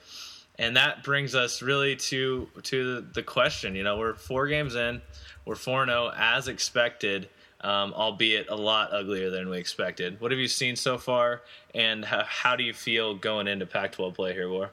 [0.58, 3.74] and that brings us really to to the question.
[3.74, 5.00] You know, we're four games in,
[5.46, 7.30] we're four zero as expected
[7.62, 10.20] um, albeit a lot uglier than we expected.
[10.20, 11.42] What have you seen so far,
[11.74, 14.70] and how, how do you feel going into Pac-12 play here, War?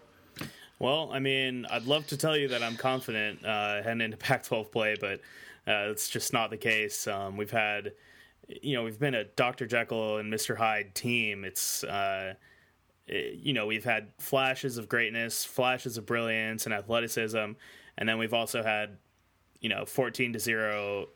[0.80, 4.72] Well, I mean, I'd love to tell you that I'm confident uh, heading into Pac-12
[4.72, 5.20] play, but
[5.68, 7.08] uh, it's just not the case.
[7.08, 7.94] Um, we've had,
[8.48, 9.68] you know, we've been a Dr.
[9.68, 10.58] Jekyll and Mr.
[10.58, 11.44] Hyde team.
[11.44, 12.34] It's, uh,
[13.08, 17.52] you know, we've had flashes of greatness, flashes of brilliance and athleticism,
[17.98, 18.98] and then we've also had,
[19.60, 21.10] you know, 14 to zero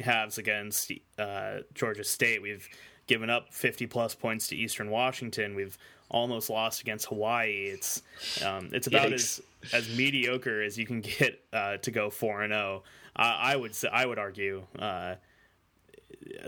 [0.00, 2.42] halves against uh, Georgia State.
[2.42, 2.68] We've
[3.06, 5.54] given up 50 plus points to Eastern Washington.
[5.54, 5.76] We've
[6.08, 7.70] almost lost against Hawaii.
[7.72, 8.02] It's
[8.44, 9.14] um, it's about Yikes.
[9.14, 9.40] as
[9.72, 12.82] as mediocre as you can get uh, to go four and zero.
[13.16, 14.64] I would say, I would argue.
[14.78, 15.16] Uh,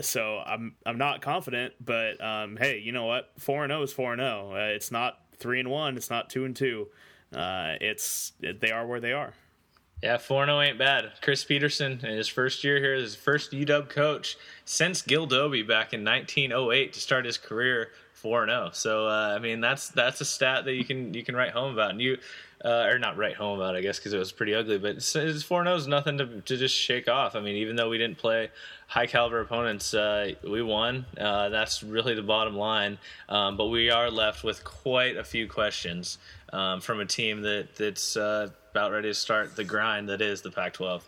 [0.01, 3.31] so I'm I'm not confident, but um, hey, you know what?
[3.37, 4.53] Four and zero is four and zero.
[4.53, 5.97] Uh, It's not three and one.
[5.97, 6.87] It's not two and two.
[7.33, 9.33] Uh, it's they are where they are.
[10.03, 11.13] Yeah, 4 0 ain't bad.
[11.21, 14.35] Chris Petersen, in his first year here, his first UW coach
[14.65, 18.71] since Gil Dobie back in 1908 to start his career 4 0.
[18.73, 21.71] So, uh, I mean, that's that's a stat that you can you can write home
[21.71, 21.91] about.
[21.91, 22.17] And you,
[22.65, 25.41] uh, or not write home about, I guess, because it was pretty ugly, but his
[25.41, 27.37] 4 0 is nothing to, to just shake off.
[27.37, 28.51] I mean, even though we didn't play
[28.87, 31.05] high caliber opponents, uh, we won.
[31.17, 32.97] Uh, that's really the bottom line.
[33.29, 36.17] Um, but we are left with quite a few questions
[36.51, 40.41] um, from a team that that's uh, about ready to start the grind that is
[40.41, 41.03] the Pac-12.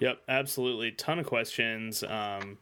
[0.00, 0.90] Yep, absolutely.
[0.90, 2.02] Ton of questions.
[2.02, 2.58] Um,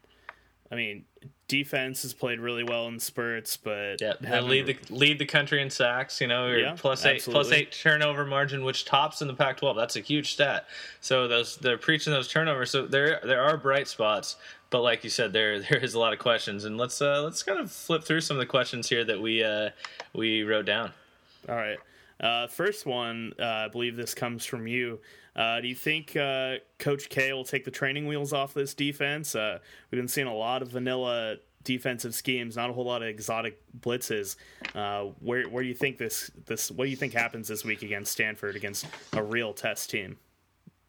[0.71, 1.05] I mean,
[1.49, 5.71] defense has played really well in spurts, but Yeah, lead the lead the country in
[5.71, 6.21] sacks.
[6.21, 7.57] You know, Yeah, plus eight absolutely.
[7.57, 9.75] eight turnover margin, which tops in the Pac-12.
[9.75, 10.69] That's a huge stat.
[11.01, 12.71] So those they're preaching those turnovers.
[12.71, 14.37] So there there are bright spots,
[14.71, 16.65] but like you said, there there is a lot of questions.
[16.65, 19.43] And let's uh, let's kind of flip through some of the questions here that we
[19.43, 19.71] uh,
[20.13, 20.93] we wrote down.
[21.49, 21.79] All right.
[22.25, 24.99] Uh, first one, uh, I believe this comes from you.
[25.37, 29.35] Uh, do you think uh, Coach K will take the training wheels off this defense?
[29.35, 29.59] Uh,
[29.91, 33.61] we've been seeing a lot of vanilla defensive schemes, not a whole lot of exotic
[33.79, 34.37] blitzes.
[34.75, 37.83] Uh, where where do you think this this what do you think happens this week
[37.83, 40.17] against Stanford against a real test team?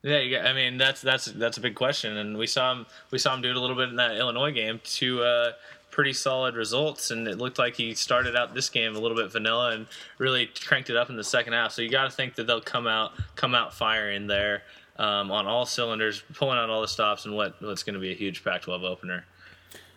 [0.04, 3.34] Yeah, I mean that's that's that's a big question, and we saw him we saw
[3.34, 5.52] him do it a little bit in that Illinois game to uh,
[5.96, 9.32] pretty solid results, and it looked like he started out this game a little bit
[9.32, 11.72] vanilla and really cranked it up in the second half.
[11.72, 14.64] So you got to think that they'll come out come out firing there
[14.98, 18.12] um, on all cylinders, pulling out all the stops, and what what's going to be
[18.12, 19.26] a huge Pac-12 opener.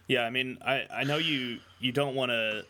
[0.06, 2.64] Yeah, I mean, I, I know you you don't want to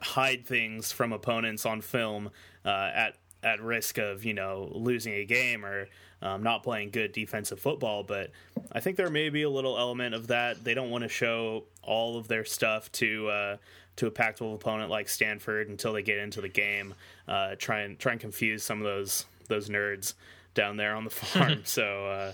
[0.00, 2.30] hide things from opponents on film
[2.64, 5.88] uh, at at risk of you know losing a game or
[6.22, 8.02] um, not playing good defensive football.
[8.02, 8.30] But
[8.72, 10.64] I think there may be a little element of that.
[10.64, 13.56] They don't want to show all of their stuff to uh,
[13.96, 16.94] to a Pac-12 opponent like Stanford until they get into the game.
[17.26, 20.14] Uh, try and try and confuse some of those those nerds
[20.54, 21.62] down there on the farm.
[21.64, 22.32] so uh,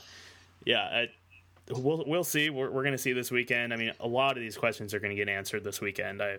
[0.65, 1.07] yeah.
[1.71, 2.51] I, we'll we'll see.
[2.51, 3.73] We're, we're going to see this weekend.
[3.73, 6.23] I mean, a lot of these questions are going to get answered this weekend.
[6.23, 6.39] I,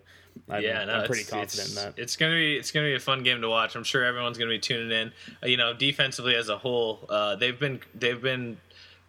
[0.50, 1.94] I'm, yeah, no, I'm pretty confident in that.
[1.98, 3.76] It's gonna be it's gonna be a fun game to watch.
[3.76, 5.12] I'm sure everyone's gonna be tuning in.
[5.44, 8.58] Uh, you know, defensively as a whole, uh, they've been they've been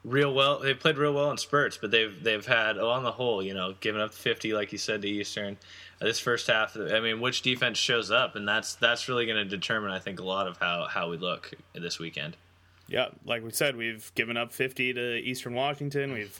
[0.06, 0.60] real well.
[0.60, 3.74] They played real well in spurts, but they've they've had on the whole, you know,
[3.80, 5.58] giving up 50 like you said to Eastern.
[6.00, 9.36] Uh, this first half, I mean, which defense shows up, and that's that's really going
[9.36, 12.36] to determine, I think, a lot of how how we look this weekend.
[12.88, 16.12] Yeah, like we said, we've given up 50 to Eastern Washington.
[16.12, 16.38] We've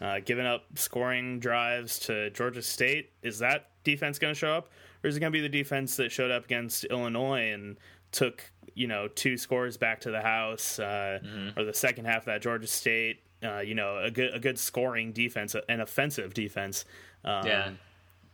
[0.00, 3.10] uh, given up scoring drives to Georgia State.
[3.22, 4.68] Is that defense going to show up,
[5.02, 7.76] or is it going to be the defense that showed up against Illinois and
[8.12, 11.58] took you know two scores back to the house, uh, Mm-hmm.
[11.58, 13.20] or the second half of that Georgia State?
[13.42, 16.84] Uh, you know, a good a good scoring defense, an offensive defense.
[17.24, 17.70] Um, Yeah.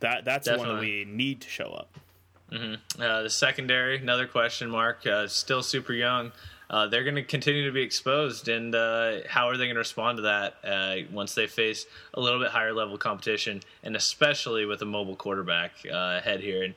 [0.01, 1.97] that that's the one that we need to show up.
[2.51, 5.05] Uh, the secondary, another question mark.
[5.07, 6.31] Uh, still super young.
[6.69, 9.79] Uh, they're going to continue to be exposed, and uh, how are they going to
[9.79, 14.65] respond to that uh, once they face a little bit higher level competition, and especially
[14.65, 16.63] with a mobile quarterback uh, ahead here?
[16.63, 16.73] And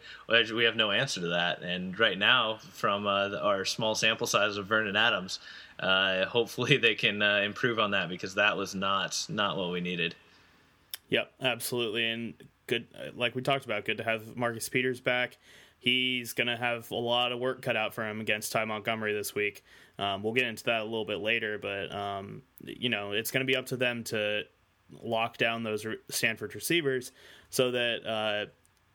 [0.55, 1.63] we have no answer to that.
[1.63, 5.41] And right now, from uh, our small sample size of Vernon Adams,
[5.81, 9.81] uh, hopefully they can uh, improve on that because that was not not what we
[9.81, 10.15] needed.
[11.09, 12.35] Yep, absolutely, and
[12.67, 12.87] good.
[13.17, 15.39] Like we talked about, good to have Marcus Peters back.
[15.79, 19.15] He's going to have a lot of work cut out for him against Ty Montgomery
[19.15, 19.65] this week.
[19.99, 23.47] Um, we'll get into that a little bit later, but um, you know it's going
[23.47, 24.43] to be up to them to
[25.03, 27.13] lock down those Stanford receivers
[27.51, 28.51] so that uh,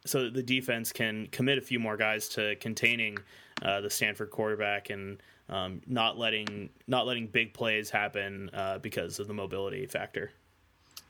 [0.05, 3.17] so that the defense can commit a few more guys to containing
[3.61, 9.19] uh, the Stanford quarterback and um, not letting not letting big plays happen uh, because
[9.19, 10.31] of the mobility factor.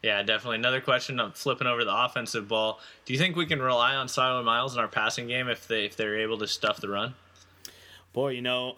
[0.04, 0.58] Yeah, definitely.
[0.58, 1.18] Another question.
[1.20, 2.82] I'm flipping over the offensive ball.
[3.06, 5.86] Do you think we can rely on Cyler Miles in our passing game if they
[5.86, 7.16] if they're able to stuff the run?
[8.12, 8.76] Boy, you know,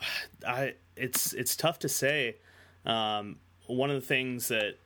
[0.47, 2.37] I it's it's tough to say.
[2.85, 4.77] Um, one of the things that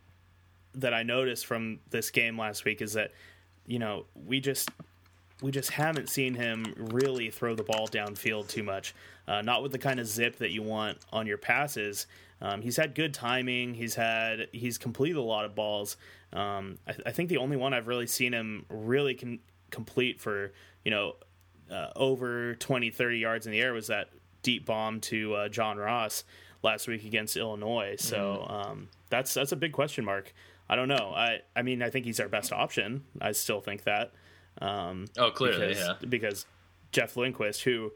[0.76, 3.12] that I noticed from this game last week is that
[3.68, 4.70] you know we just
[5.42, 8.96] we just haven't seen him really throw the ball downfield too much.
[9.28, 12.08] Uh, not with the kind of zip that you want on your passes.
[12.42, 13.74] Um, he's had good timing.
[13.74, 15.98] He's had he's completed a lot of balls.
[16.34, 19.40] Um, I, I think the only one I've really seen him really con-
[19.72, 20.52] complete for
[20.84, 21.16] you know
[21.72, 24.10] uh, over 20, 30 yards in the air was that
[24.42, 26.24] deep bomb to uh, John Ross
[26.64, 27.96] last week against Illinois.
[28.00, 30.34] So um, that's that's a big question mark.
[30.70, 31.14] I don't know.
[31.16, 33.04] I I mean I think he's our best option.
[33.22, 34.12] I still think that.
[34.62, 36.08] Um, Oh, clearly, because, yeah.
[36.10, 36.46] because
[36.92, 37.92] Jeff Lindquist, who,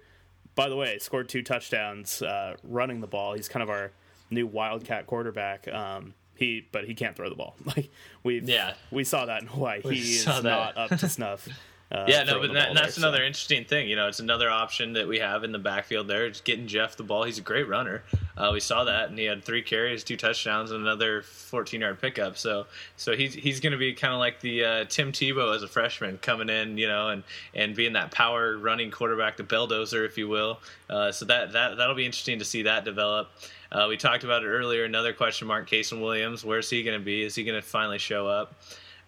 [0.56, 3.34] by the way, scored two touchdowns uh, running the ball.
[3.34, 3.92] He's kind of our
[4.30, 5.68] new Wildcat quarterback.
[5.68, 7.56] Um, he, but he can't throw the ball.
[7.66, 7.90] Like
[8.24, 8.74] we, Yeah.
[8.92, 9.82] we saw that in Hawaii.
[9.84, 10.44] We he is that.
[10.44, 11.48] not up to snuff.
[11.92, 13.88] Uh, Yeah, no, but that, that's there, so- another interesting thing.
[13.88, 16.28] You know, it's another option that we have in the backfield there.
[16.28, 17.24] Just getting Jeff the ball.
[17.24, 18.02] He's a great runner.
[18.36, 22.02] Uh, we saw that, and he had three carries, two touchdowns, and another 14 yard
[22.02, 22.36] pickup.
[22.36, 22.66] So,
[22.98, 25.68] so he's he's going to be kind of like the uh, Tim Tebow as a
[25.68, 27.22] freshman coming in, you know, and
[27.54, 30.62] and being that power running quarterback, the belldozer, if you will.
[30.90, 33.30] Uh, so that that that'll be interesting to see that develop.
[33.74, 34.84] Uh, we talked about it earlier.
[34.84, 36.46] Another question mark: Kasen Williams.
[36.46, 37.24] Where's he going to be?
[37.24, 38.56] Is he going to finally show up?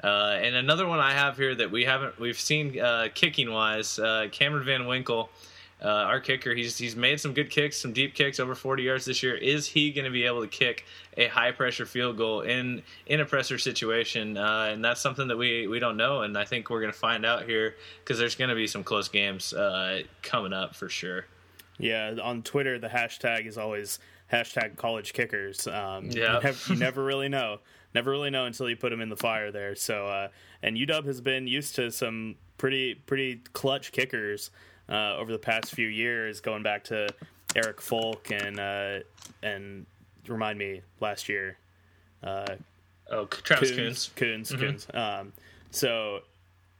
[0.04, 3.98] Uh, and another one I have here that we haven't we've seen uh, kicking wise,
[3.98, 5.30] uh, Cameron Van Winkle,
[5.84, 6.54] uh, our kicker.
[6.54, 9.36] He's he's made some good kicks, some deep kicks over 40 yards this year.
[9.36, 10.86] Is he going to be able to kick
[11.18, 14.38] a high pressure field goal in in a pressure situation?
[14.38, 17.00] Uh, and that's something that we we don't know, and I think we're going to
[17.00, 20.90] find out here because there's going to be some close games uh, coming up for
[20.90, 21.26] sure.
[21.78, 24.00] Yeah, on Twitter, the hashtag is always
[24.32, 25.68] hashtag college kickers.
[25.68, 26.38] Um, Yeah.
[26.38, 27.60] you, never, you never really know.
[27.94, 29.76] Never really know until you put them in the fire there.
[29.76, 30.28] So, uh,
[30.62, 34.52] and UW has been used to some pretty pretty clutch kickers
[34.90, 37.08] uh, over the past few years, going back to
[37.56, 39.00] Erik Folk and uh,
[39.44, 39.86] and
[40.28, 41.58] remind me last year
[42.24, 42.56] uh,
[43.12, 44.50] Oh, Travis Coons, Coons.
[44.52, 44.88] Coons, Coons.
[44.94, 45.32] Um,
[45.72, 46.20] so,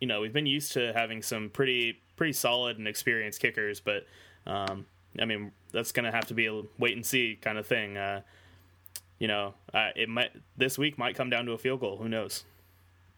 [0.02, 4.06] you know, we've been used to having some pretty pretty solid and experienced kickers, but
[4.48, 4.86] um,
[5.20, 7.98] I mean, that's going to have to be a wait and see kind of thing.
[7.98, 8.22] Uh,
[9.20, 11.98] you know, uh, it might this week might come down to a field goal.
[11.98, 12.44] Who knows?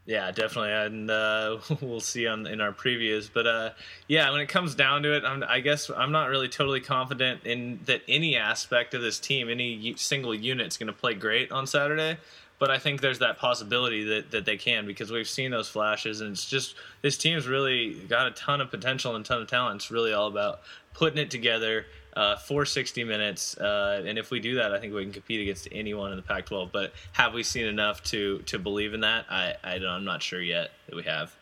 [0.07, 3.29] Yeah, definitely, and uh, we'll see on in our previews.
[3.31, 3.69] But uh,
[4.07, 7.45] yeah, when it comes down to it, I'm, I guess I'm not really totally confident
[7.45, 11.51] in that any aspect of this team, any single unit, is going to play great
[11.51, 12.17] on Saturday.
[12.59, 16.21] But I think there's that possibility that, that they can because we've seen those flashes,
[16.21, 19.47] and it's just this team's really got a ton of potential and a ton of
[19.47, 19.75] talent.
[19.81, 20.61] It's really all about
[20.93, 23.55] putting it together uh, for 60 minutes.
[23.57, 26.23] Uh, and if we do that, I think we can compete against anyone in the
[26.23, 26.71] Pac-12.
[26.71, 29.25] But have we seen enough to to believe in that?
[29.29, 31.35] I, I don't, I'm not sure yet that we have.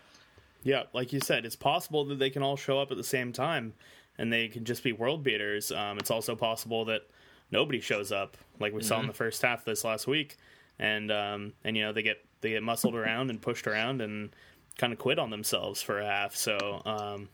[0.63, 3.31] Yeah, like you said, it's possible that they can all show up at the same
[3.31, 3.73] time
[4.17, 5.71] and they can just be world beaters.
[5.71, 7.03] Um, it's also possible that
[7.51, 10.37] nobody shows up, like we saw in the first half this last week,
[10.79, 14.35] and um, and you know they get they get muscled around and pushed around and
[14.77, 16.35] kind of quit on themselves for a half.
[16.35, 17.29] So um,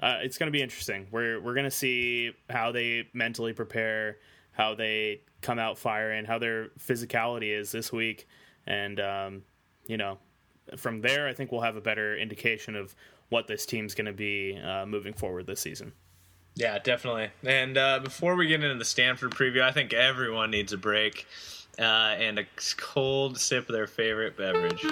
[0.00, 1.06] uh, it's going to be interesting.
[1.10, 4.18] We're we're going to see how they mentally prepare,
[4.52, 8.26] how they come out firing, how their physicality is this week,
[8.66, 9.42] and um,
[9.86, 10.18] you know,
[10.76, 12.94] from there, I think we'll have a better indication of
[13.30, 15.92] what this team's going to be uh, moving forward this season.
[16.54, 17.30] Yeah, definitely.
[17.44, 21.26] And uh, before we get into the Stanford preview, I think everyone needs a break
[21.78, 21.82] uh,
[22.18, 22.44] and a
[22.76, 24.82] cold sip of their favorite beverage.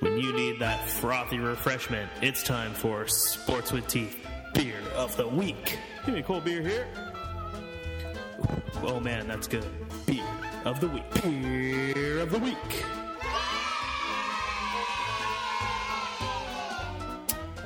[0.00, 5.28] When you need that frothy refreshment, it's time for Sports with Teeth Beer of the
[5.28, 5.78] Week.
[6.04, 6.86] Give me a cold beer here.
[8.82, 9.66] Oh man, that's good.
[10.06, 10.24] Beer
[10.64, 11.22] of the Week.
[11.22, 12.84] Beer of the Week.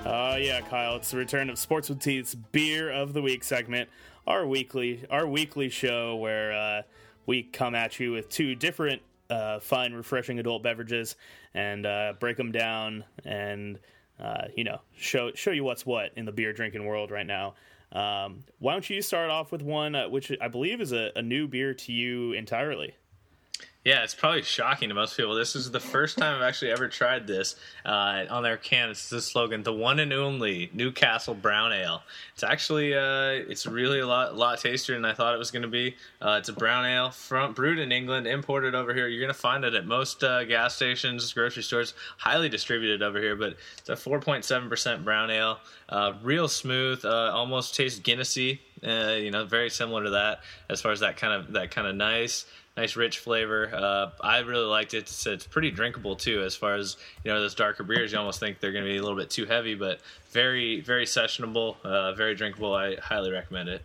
[0.04, 3.88] Uh, yeah, Kyle, it's the return of Sports with Teeth's Beer of the Week segment,
[4.26, 6.82] our weekly our weekly show where uh,
[7.26, 11.16] we come at you with two different uh, fun, refreshing adult beverages
[11.54, 13.78] and uh, break them down and
[14.20, 17.54] uh, you know show show you what's what in the beer drinking world right now.
[17.92, 21.22] Um, why don't you start off with one uh, which I believe is a, a
[21.22, 22.94] new beer to you entirely?
[23.84, 25.34] Yeah, it's probably shocking to most people.
[25.34, 27.54] This is the first time I've actually ever tried this.
[27.84, 32.42] Uh, on their can, it's the slogan: "The one and only Newcastle Brown Ale." It's
[32.42, 35.68] actually, uh, it's really a lot, lot tastier than I thought it was going to
[35.68, 35.96] be.
[36.22, 39.06] Uh, it's a brown ale from brewed in England, imported over here.
[39.06, 43.20] You're going to find it at most uh, gas stations, grocery stores, highly distributed over
[43.20, 43.36] here.
[43.36, 45.58] But it's a 4.7% brown ale,
[45.90, 48.60] uh, real smooth, uh, almost tastes Guinnessy.
[48.82, 51.94] you know, very similar to that as far as that kind of that kind of
[51.94, 53.70] nice nice rich flavor.
[53.72, 54.98] Uh, I really liked it.
[54.98, 56.42] It's, it's, pretty drinkable too.
[56.42, 58.96] As far as you know, those darker beers, you almost think they're going to be
[58.96, 62.74] a little bit too heavy, but very very sessionable, uh, very drinkable.
[62.74, 63.82] I highly recommend it.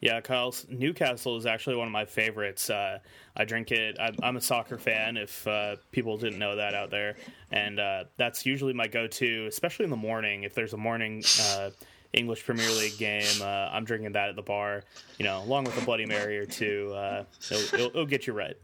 [0.00, 2.68] Yeah, Kyle, Newcastle is actually one of my favorites.
[2.68, 2.98] Uh,
[3.34, 3.96] I drink it.
[3.98, 5.16] I'm, I'm, a soccer fan.
[5.16, 7.16] If uh, people didn't know that out there,
[7.50, 10.44] and uh, that's usually my go-to, especially in the morning.
[10.44, 11.70] If there's a morning uh,
[12.12, 13.40] English Premier League game.
[13.40, 14.82] Uh, I'm drinking that at the bar,
[15.18, 16.92] you know, along with a Bloody Mary or two.
[16.94, 18.56] Uh, it'll, it'll, it'll, get you right.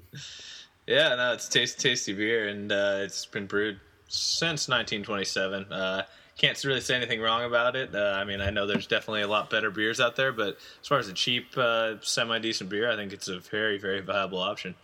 [0.87, 3.79] Yeah, no, it's tasty, tasty beer, and uh, it's been brewed
[4.09, 5.73] since 1927.
[5.73, 6.03] Uh,
[6.37, 7.95] can't really say anything wrong about it.
[7.95, 10.89] Uh, I mean, I know there's definitely a lot better beers out there, but as
[10.89, 14.39] far as a cheap, uh, semi decent beer, I think it's a very, very viable
[14.39, 14.75] option.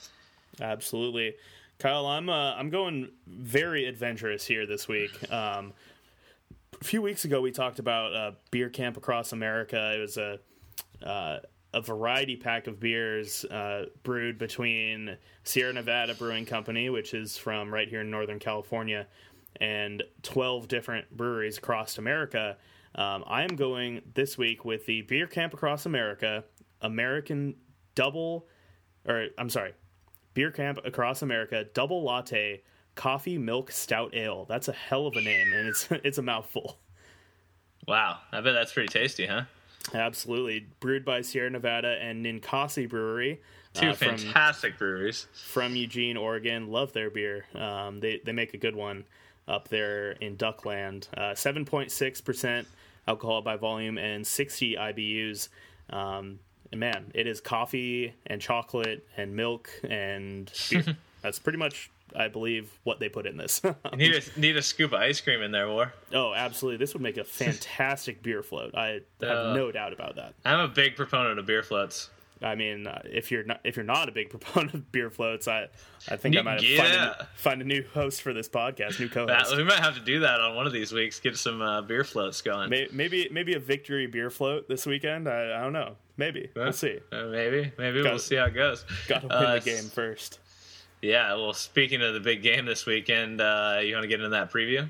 [0.60, 1.34] Absolutely.
[1.78, 5.32] Kyle, I'm I'm going very adventurous here this week.
[5.32, 5.72] Um,
[6.80, 9.94] a few weeks ago we talked about uh, beer camp across America.
[9.96, 10.38] It was a
[11.04, 11.38] uh,
[11.74, 17.72] a variety pack of beers uh, brewed between Sierra Nevada Brewing Company, which is from
[17.72, 19.06] right here in Northern California,
[19.60, 22.56] and twelve different breweries across America.
[22.94, 26.44] Um, I am going this week with the Beer Camp Across America
[26.80, 27.56] American
[27.94, 28.46] Double,
[29.06, 29.74] or I'm sorry,
[30.34, 32.62] Beer Camp Across America Double Latte
[32.98, 34.44] coffee milk stout ale.
[34.48, 36.78] That's a hell of a name, and it's it's a mouthful.
[37.86, 39.44] Wow, I bet that's pretty tasty, huh?
[39.94, 43.40] Absolutely, brewed by Sierra Nevada and Ninkasi Brewery.
[43.72, 46.68] Two uh, fantastic breweries from Eugene, Oregon.
[46.68, 47.46] Love their beer.
[47.54, 49.04] Um, they they make a good one
[49.46, 51.06] up there in Duckland.
[51.16, 52.66] Uh, seven point six percent
[53.06, 55.48] alcohol by volume and sixty IBUs.
[55.90, 56.40] Um,
[56.72, 60.84] and man, it is coffee and chocolate and milk and beer.
[61.22, 63.62] That's pretty much I believe, what they put in this.
[63.96, 65.92] need a need a scoop of ice cream in there, War.
[66.12, 66.78] Oh, absolutely!
[66.78, 68.74] This would make a fantastic beer float.
[68.74, 70.34] I have uh, no doubt about that.
[70.44, 72.10] I'm a big proponent of beer floats.
[72.40, 75.48] I mean, uh, if you're not if you're not a big proponent of beer floats,
[75.48, 75.68] I
[76.08, 76.82] I think I might yeah.
[76.82, 79.56] find, a, find a new host for this podcast, new co-host.
[79.56, 81.20] we might have to do that on one of these weeks.
[81.20, 82.70] Get some uh, beer floats going.
[82.70, 85.28] Maybe, maybe maybe a victory beer float this weekend.
[85.28, 85.96] I, I don't know.
[86.16, 86.98] Maybe we'll see.
[87.12, 88.84] Uh, maybe maybe gotta, we'll see how it goes.
[89.06, 90.38] Got to win the uh, game first.
[91.00, 94.30] Yeah, well, speaking of the big game this weekend, uh, you want to get into
[94.30, 94.88] that preview?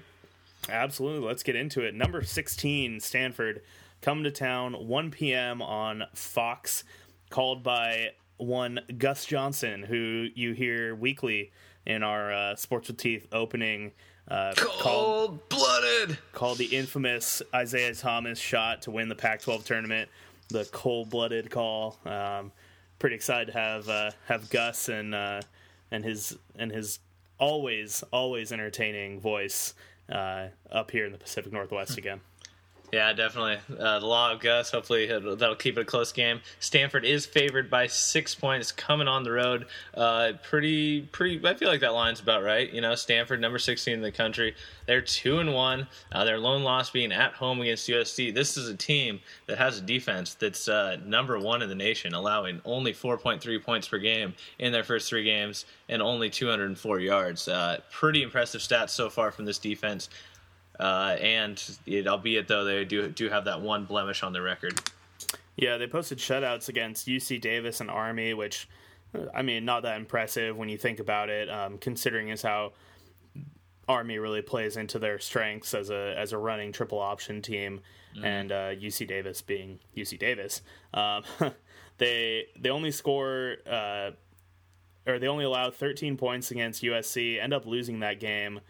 [0.69, 1.27] Absolutely.
[1.27, 1.95] Let's get into it.
[1.95, 3.63] Number 16, Stanford,
[4.01, 5.61] come to town, 1 p.m.
[5.61, 6.85] on Fox,
[7.31, 11.53] called by one Gus Johnson, who you hear weekly
[11.85, 13.93] in our uh, Sports with Teeth opening.
[14.29, 16.19] Uh, Cold blooded.
[16.33, 20.09] called the infamous Isaiah Thomas shot to win the Pac-12 tournament,
[20.51, 21.99] the cold-blooded call.
[22.05, 22.53] Um,
[22.99, 25.41] pretty excited to have uh, have Gus and uh,
[25.91, 27.01] and his and his
[27.39, 29.75] always always entertaining voice
[30.11, 32.21] uh, up here in the Pacific Northwest again.
[32.91, 33.59] Yeah, definitely.
[33.79, 34.71] Uh, the law of Gus.
[34.71, 36.41] Hopefully, that'll keep it a close game.
[36.59, 39.67] Stanford is favored by six points coming on the road.
[39.95, 41.39] Uh, pretty, pretty.
[41.47, 42.73] I feel like that line's about right.
[42.73, 44.55] You know, Stanford, number sixteen in the country.
[44.87, 45.87] They're two and one.
[46.11, 48.35] Uh, their lone loss being at home against USC.
[48.35, 52.15] This is a team that has a defense that's uh, number one in the nation,
[52.15, 56.31] allowing only four point three points per game in their first three games and only
[56.31, 57.49] two hundred and four yards.
[57.49, 60.09] Uh, pretty impressive stats so far from this defense.
[60.79, 64.81] Uh, and it, albeit though they do do have that one blemish on their record.
[65.57, 68.69] Yeah, they posted shutouts against UC Davis and Army, which,
[69.35, 72.75] I mean, not that impressive when you think about it, um, considering is how
[73.89, 77.81] Army really plays into their strengths as a as a running triple option team,
[78.23, 80.63] and uh, UC Davis being UC Davis.
[80.95, 81.25] Um,
[81.99, 83.57] they they only score.
[83.69, 84.13] Uh,
[85.07, 88.61] or they only allow 13 points against USC, end up losing that game.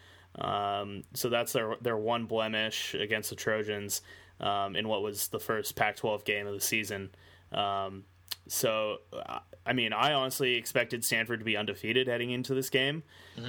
[0.41, 4.03] Um, so that's their their one blemish against the Trojans
[4.41, 7.11] um, in what was the first Pac-12 game of the season.
[7.53, 8.05] Um,
[8.47, 8.99] so,
[9.66, 13.03] I mean, I honestly expected Stanford to be undefeated heading into this game.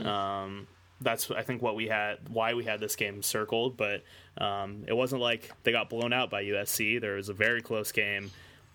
[0.05, 0.67] Um,
[1.01, 3.77] that's I think what we had, why we had this game circled.
[3.77, 4.03] But
[4.37, 6.99] um, it wasn't like they got blown out by USC.
[6.99, 8.31] There was a very close game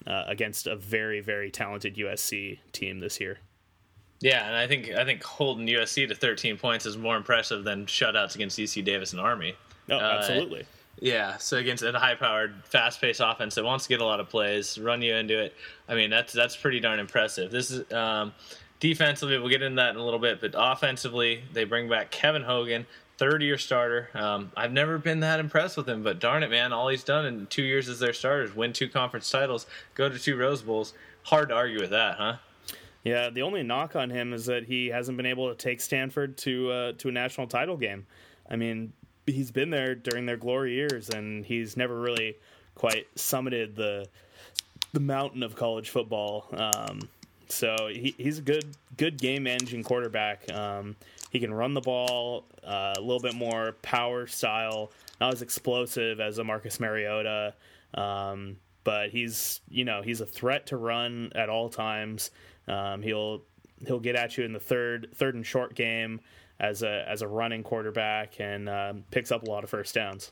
[0.07, 3.39] uh, against a very very talented USC team this year.
[4.25, 7.85] Yeah, and I think I think holding USC to 13 points is more impressive than
[7.85, 9.55] shutouts against UC Davis and Army.
[9.91, 10.65] Oh, Uh, absolutely.
[10.99, 14.79] Yeah, so against a high-powered, fast-paced offense that wants to get a lot of plays,
[14.79, 15.55] run you into it.
[15.91, 17.51] I mean, that's that's pretty darn impressive.
[17.51, 18.33] This is um,
[18.81, 22.45] defensively, we'll get into that in a little bit, but offensively, they bring back Kevin
[22.45, 22.87] Hogan,
[23.19, 24.09] third-year starter.
[24.15, 27.27] Um, I've never been that impressed with him, but darn it, man, all he's done
[27.27, 30.63] in two years as their starter is win two conference titles, go to two Rose
[30.63, 30.95] Bowls.
[31.25, 32.37] Hard to argue with that, huh?
[33.05, 36.39] Yeah, the only knock on him is that he hasn't been able to take Stanford
[36.39, 38.07] to uh, to a national title game.
[38.51, 38.95] I mean,
[39.27, 42.37] he's been there during their glory years, and he's never really
[42.75, 44.09] quite summited the
[44.93, 46.49] the mountain of college football.
[46.57, 47.09] Um,
[47.49, 48.65] so he, he's a good
[48.97, 50.51] good game managing quarterback.
[50.51, 50.97] Um,
[51.31, 56.21] he can run the ball uh, a little bit more power style, not as explosive
[56.21, 57.55] as a Marcus Mariota.
[57.93, 62.31] Um, but he's you know he's a threat to run at all times.
[62.69, 63.43] Um, he'll
[63.87, 66.21] he'll get at you in the third third and short game
[66.61, 70.31] as a as a running quarterback and um, picks up a lot of first downs.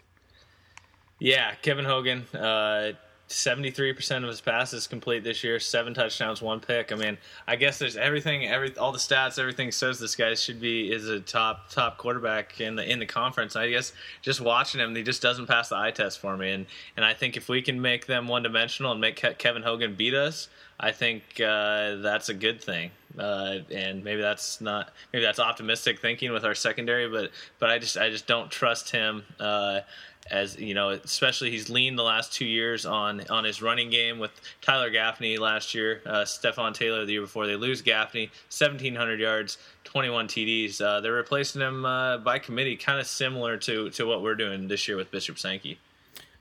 [1.18, 2.92] Yeah, Kevin Hogan, uh,
[3.32, 6.92] 73% of his passes complete this year, seven touchdowns, one pick.
[6.92, 10.60] I mean, I guess there's everything, every all the stats, everything says this guy should
[10.60, 13.56] be is a top top quarterback in the in the conference.
[13.56, 16.52] I guess just watching him, he just doesn't pass the eye test for me.
[16.52, 16.66] And
[16.96, 19.94] and I think if we can make them one dimensional and make Ke- Kevin Hogan
[19.94, 22.90] beat us, I think uh, that's a good thing.
[23.18, 27.78] Uh, and maybe that's not maybe that's optimistic thinking with our secondary, but but I
[27.78, 29.22] just I just don't trust him.
[29.38, 29.80] Uh,
[30.32, 34.18] as you know, especially he's leaned the last two years on on his running game
[34.18, 37.46] with Tyler Gaffney last year, uh, Stepfan Taylor the year before.
[37.46, 40.80] They lose Gaffney, 1,700 yards, 21 TDs.
[40.80, 44.66] Uh, they're replacing him uh, by committee, kind of similar to to what we're doing
[44.66, 45.78] this year with Bishop Sankey.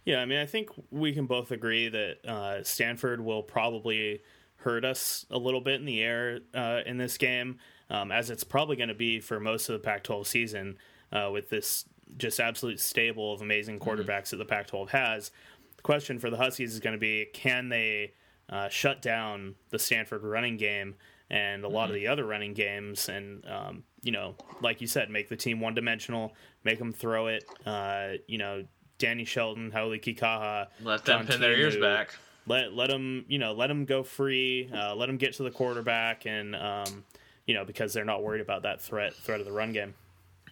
[0.06, 4.22] Yeah, I mean, I think we can both agree that uh, Stanford will probably
[4.56, 8.44] hurt us a little bit in the air uh, in this game, um, as it's
[8.44, 10.78] probably going to be for most of the Pac-12 season
[11.12, 11.86] uh, with this
[12.18, 15.32] just absolute stable of amazing quarterbacks that the Pac-12 has.
[15.78, 18.14] The question for the Huskies is going to be: Can they
[18.50, 20.96] uh, shut down the Stanford running game
[21.30, 25.10] and a lot of the other running games, and um, you know, like you said,
[25.10, 26.36] make the team one-dimensional,
[26.66, 27.46] make them throw it.
[27.66, 28.66] Uh, you know,
[28.98, 32.14] Danny Shelton, Hau'oli Kikaha, Let them John pin their ears back.
[32.48, 34.70] Let let them you know let them go free.
[34.74, 37.06] Uh, let them get to the quarterback, and um,
[37.46, 39.94] you know because they're not worried about that threat threat of the run game.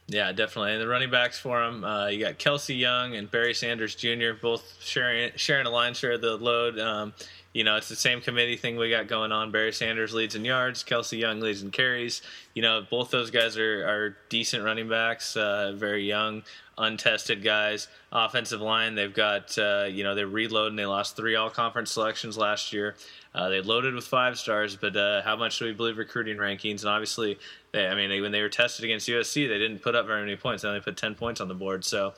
[0.09, 0.73] Yeah, definitely.
[0.73, 4.31] And the running backs for him, uh, you got Kelsey Young and Barry Sanders Jr.
[4.41, 6.79] both sharing sharing a line share of the load.
[6.79, 7.13] Um,
[7.53, 9.51] you know, it's the same committee thing we got going on.
[9.51, 12.23] Barry Sanders leads in yards, Kelsey Young leads in carries.
[12.55, 16.43] You know, both those guys are, are decent running backs, uh, very young,
[16.77, 17.87] untested guys.
[18.11, 20.75] Offensive line, they've got, uh, you know, they're reloading.
[20.75, 22.95] They lost three all conference selections last year.
[23.39, 26.81] Uh, they loaded with five stars, but uh, how much do we believe recruiting rankings?
[26.81, 27.39] And obviously,
[27.71, 30.19] they, I mean, they, when they were tested against USC, they didn't put up very
[30.19, 30.63] many points.
[30.63, 31.85] They only put ten points on the board.
[31.85, 32.15] So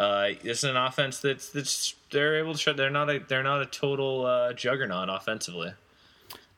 [0.00, 2.58] uh, this is an offense that's that's they're able to.
[2.58, 5.74] Shut, they're not a they're not a total uh, juggernaut offensively.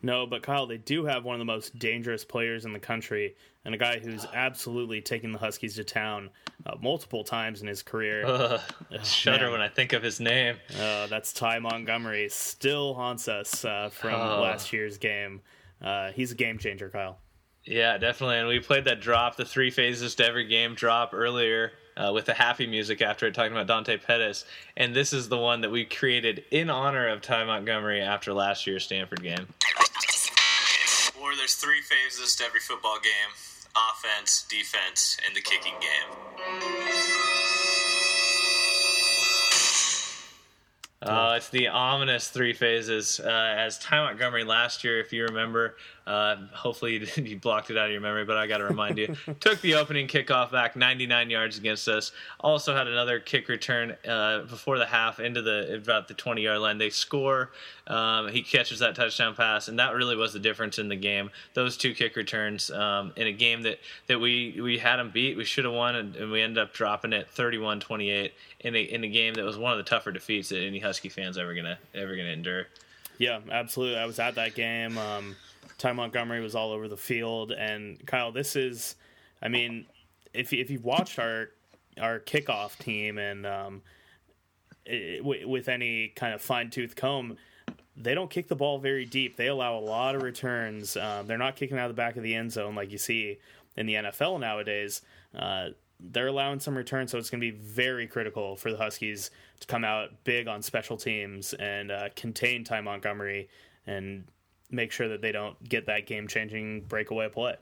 [0.00, 3.34] No, but Kyle, they do have one of the most dangerous players in the country,
[3.66, 6.30] and a guy who's absolutely taking the Huskies to town
[6.64, 8.24] uh, multiple times in his career.
[8.26, 8.60] Ugh,
[9.04, 9.52] shudder man.
[9.52, 10.56] when I think of his name.
[10.80, 12.28] Uh, that's Ty Montgomery.
[12.28, 14.40] Still haunts us uh, from Oh.
[14.42, 15.42] last year's game.
[15.82, 17.18] Uh, he's a game changer, Kyle.
[17.64, 18.38] Yeah, definitely.
[18.38, 22.24] And we played that drop, the three phases to every game drop earlier uh, with
[22.26, 24.44] the happy music after it, talking about Dante Pettis.
[24.76, 28.66] And this is the one that we created in honor of Ty Montgomery after last
[28.68, 29.46] year's Stanford game.
[31.20, 33.34] Or there's three phases to every football game
[33.90, 37.06] offense, defense, and the kicking game.
[41.02, 43.20] Uh, it's the ominous three phases.
[43.20, 45.76] Uh, as Ty Montgomery last year, if you remember,
[46.06, 49.16] uh, hopefully you, blocked it out of your memory, but I got to remind you,
[49.40, 52.12] took the opening kickoff back 99 yards against us.
[52.40, 56.60] Also had another kick return uh, before the half into the about the 20 yard
[56.60, 56.78] line.
[56.78, 57.50] They score.
[57.88, 61.30] Um, he catches that touchdown pass, and that really was the difference in the game.
[61.54, 65.36] Those two kick returns um, in a game that, that we we had them beat.
[65.36, 68.30] We should have won, and, and we ended up dropping it 31-28
[68.60, 71.08] in a in a game that was one of the tougher defeats that any Husky
[71.08, 72.66] fans ever gonna ever gonna endure.
[73.18, 73.98] Yeah, absolutely.
[73.98, 74.98] I was at that game.
[74.98, 75.36] Um,
[75.78, 78.96] Ty Montgomery was all over the field, and Kyle, this is,
[79.42, 79.86] I mean,
[80.32, 81.50] if if you've watched our
[82.00, 83.82] our kickoff team and um,
[84.86, 87.36] i w- with any kind of fine tooth comb,
[87.96, 89.36] they don't kick the ball very deep.
[89.36, 90.96] They allow a lot of returns.
[90.96, 93.38] Um, they're not kicking out of the back of the end zone like you see
[93.76, 95.02] in the NFL nowadays.
[95.34, 95.68] Uh,
[95.98, 99.66] they're allowing some returns, so it's going to be very critical for the Huskies to
[99.66, 103.48] come out big on special teams and uh, contain Ty Montgomery
[103.86, 104.24] and
[104.70, 107.56] make sure that they don't get that game changing breakaway play.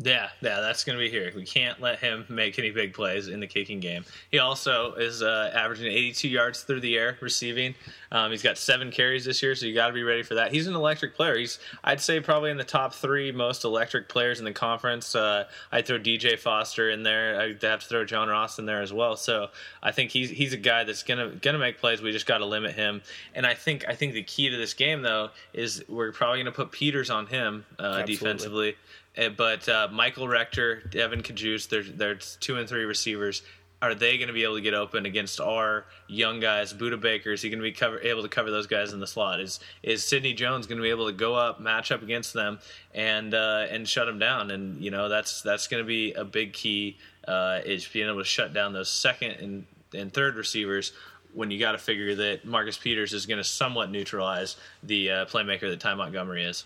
[0.00, 1.32] Yeah, yeah, that's going to be here.
[1.34, 4.04] We can't let him make any big plays in the kicking game.
[4.30, 7.74] He also is uh, averaging 82 yards through the air receiving.
[8.12, 10.52] Um, he's got seven carries this year, so you got to be ready for that.
[10.52, 11.36] He's an electric player.
[11.36, 15.16] He's, I'd say, probably in the top three most electric players in the conference.
[15.16, 17.40] Uh, I'd throw DJ Foster in there.
[17.40, 19.16] I'd have to throw John Ross in there as well.
[19.16, 19.48] So
[19.82, 22.00] I think he's he's a guy that's gonna gonna make plays.
[22.00, 23.02] We just got to limit him.
[23.34, 26.52] And I think I think the key to this game though is we're probably gonna
[26.52, 28.76] put Peters on him uh, defensively.
[29.18, 33.42] Uh, But uh, Michael Rector, Devon Cajuste, there's there's two and three receivers.
[33.80, 36.74] Are they going to be able to get open against our young guys?
[36.74, 39.06] Budda Baker is he going to be cover, able to cover those guys in the
[39.06, 39.40] slot?
[39.40, 42.58] Is is Sidney Jones going to be able to go up, match up against them,
[42.92, 44.50] and uh, and shut them down?
[44.50, 46.98] And you know that's that's going to be a big key
[47.28, 50.92] uh, is being able to shut down those second and and third receivers
[51.32, 55.26] when you got to figure that Marcus Peters is going to somewhat neutralize the uh,
[55.26, 56.64] playmaker that Ty Montgomery is.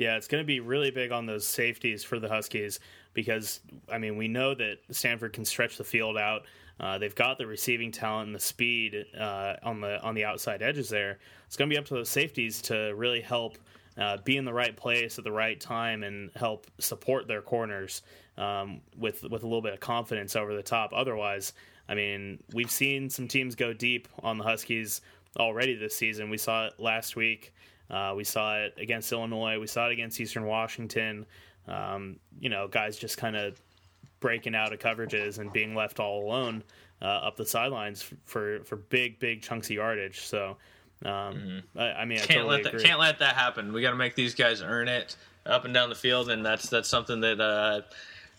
[0.00, 2.80] Yeah, it's going to be really big on those safeties for the Huskies
[3.12, 3.60] because
[3.92, 6.46] I mean we know that Stanford can stretch the field out.
[6.80, 10.62] Uh, they've got the receiving talent and the speed uh, on the on the outside
[10.62, 11.18] edges there.
[11.46, 13.58] It's going to be up to those safeties to really help
[13.98, 18.00] uh, be in the right place at the right time and help support their corners
[18.38, 20.92] um, with with a little bit of confidence over the top.
[20.94, 21.52] Otherwise,
[21.90, 25.02] I mean we've seen some teams go deep on the Huskies
[25.36, 26.30] already this season.
[26.30, 27.52] We saw it last week.
[27.90, 29.58] Uh, we saw it against Illinois.
[29.58, 31.26] We saw it against Eastern Washington.
[31.66, 33.60] Um, you know, guys just kind of
[34.20, 36.62] breaking out of coverages and being left all alone
[37.02, 40.20] uh, up the sidelines for for big, big chunks of yardage.
[40.20, 40.56] So,
[41.04, 42.84] um, I, I mean, I can't totally let that agree.
[42.84, 43.72] can't let that happen.
[43.72, 45.16] We got to make these guys earn it
[45.46, 47.80] up and down the field, and that's that's something that uh,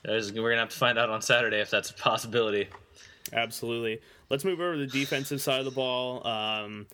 [0.06, 2.70] is, we're gonna have to find out on Saturday if that's a possibility.
[3.34, 4.02] Absolutely.
[4.30, 6.26] Let's move over to the defensive side of the ball.
[6.26, 6.88] Um,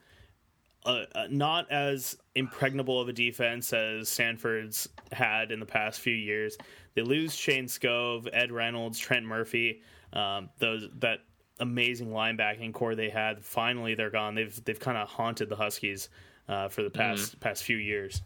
[0.88, 6.13] uh, uh, not as impregnable of a defense as Stanford's had in the past few
[6.15, 6.57] years.
[6.95, 9.81] They lose Shayne Skov, Ed Reynolds, Trent Murphy.
[10.13, 11.19] Um, those that
[11.59, 13.43] amazing linebacking core they had.
[13.43, 14.33] Finally, they're gone.
[14.33, 16.09] They've they've kind of haunted the Huskies
[16.47, 18.21] uh, for the past past few years.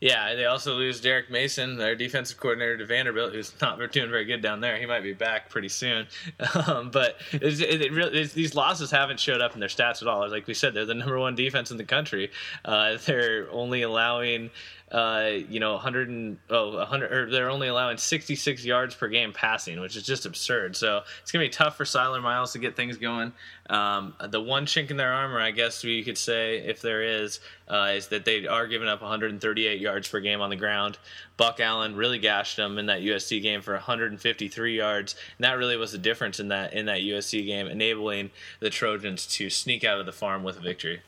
[0.00, 4.24] Yeah, they also lose Derek Mason, their defensive coordinator to Vanderbilt, who's not doing very
[4.24, 4.76] good down there.
[4.76, 6.06] He might be back pretty soon,
[6.66, 10.02] um, but it's, it, it really, it's, these losses haven't showed up in their stats
[10.02, 10.28] at all.
[10.28, 12.30] Like we said, they're the number one defense in the country.
[12.64, 14.50] Uh, they're only allowing,
[14.94, 19.32] uh, you know, 100 and, oh, 100, or they're only allowing 66 yards per game
[19.32, 20.76] passing, which is just absurd.
[20.76, 23.32] So it's gonna be tough for Cyler Miles to get things going.
[23.68, 27.40] Um, the one chink in their armor, I guess you could say, if there is,
[27.66, 30.96] uh, is that they are giving up 138 yards per game on the ground.
[31.38, 35.76] Buck Allen really gashed them in that USC game for 153 yards, and that really
[35.76, 38.30] was the difference in that in that USC game, enabling
[38.60, 41.00] the Trojans to sneak out of the farm with a victory.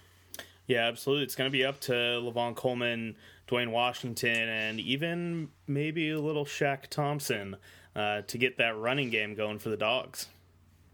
[0.66, 1.22] Yeah, absolutely.
[1.22, 3.14] It's going to be up to Lavon Coleman,
[3.49, 7.57] Dwayne Washington, and even maybe a little Shaq Thompson
[7.95, 10.27] uh, to get that running game going for the Dogs.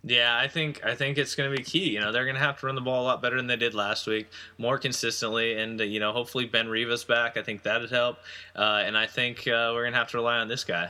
[0.05, 1.91] Yeah, I think I think it's going to be key.
[1.91, 3.57] You know, they're going to have to run the ball a lot better than they
[3.57, 4.29] did last week,
[4.59, 7.37] more consistently, and you know, hopefully Ben Riva's back.
[7.37, 8.19] I think that'd help,
[8.57, 10.89] uh, and I think uh, we're going to have to rely on this guy.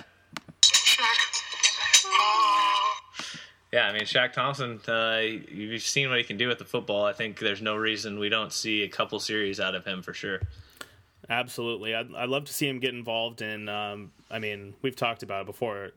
[3.73, 4.81] Yeah, I mean Shaq Thompson.
[4.87, 7.05] Uh, you've seen what he can do with the football.
[7.05, 10.13] I think there's no reason we don't see a couple series out of him for
[10.13, 10.41] sure.
[11.31, 13.69] Absolutely, I'd, I'd love to see him get involved in.
[13.69, 15.93] Um, I mean, we've talked about it before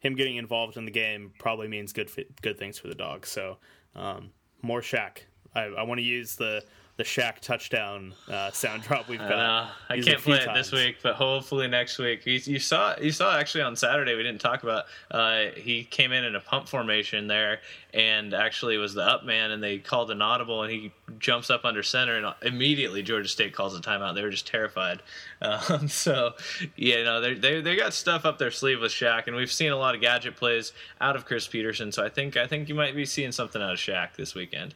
[0.00, 2.10] him getting involved in the game probably means good
[2.42, 3.26] good things for the dog.
[3.26, 3.58] So
[3.94, 4.30] um,
[4.62, 5.18] more Shaq.
[5.54, 6.64] I, I want to use the
[7.00, 9.70] the Shaq touchdown uh, sound drop we've got.
[9.88, 12.26] I, can't play it this week, but hopefully next week.
[12.26, 14.84] You, you, saw you saw actually on Saturday we didn't talk about.
[15.10, 17.60] Uh, he came in in a pump formation there,
[17.94, 21.64] and actually was the up man, and they called an audible, and he jumps up
[21.64, 24.14] under center, and immediately Georgia State calls a timeout.
[24.14, 25.00] They were just terrified.
[25.42, 26.34] Um, so
[26.76, 29.72] you know they they they got stuff up their sleeve with Shaq, and we've seen
[29.72, 31.92] a lot of gadget plays out of Chris Petersen.
[31.92, 34.74] So I think I think you might be seeing something out of Shaq this weekend.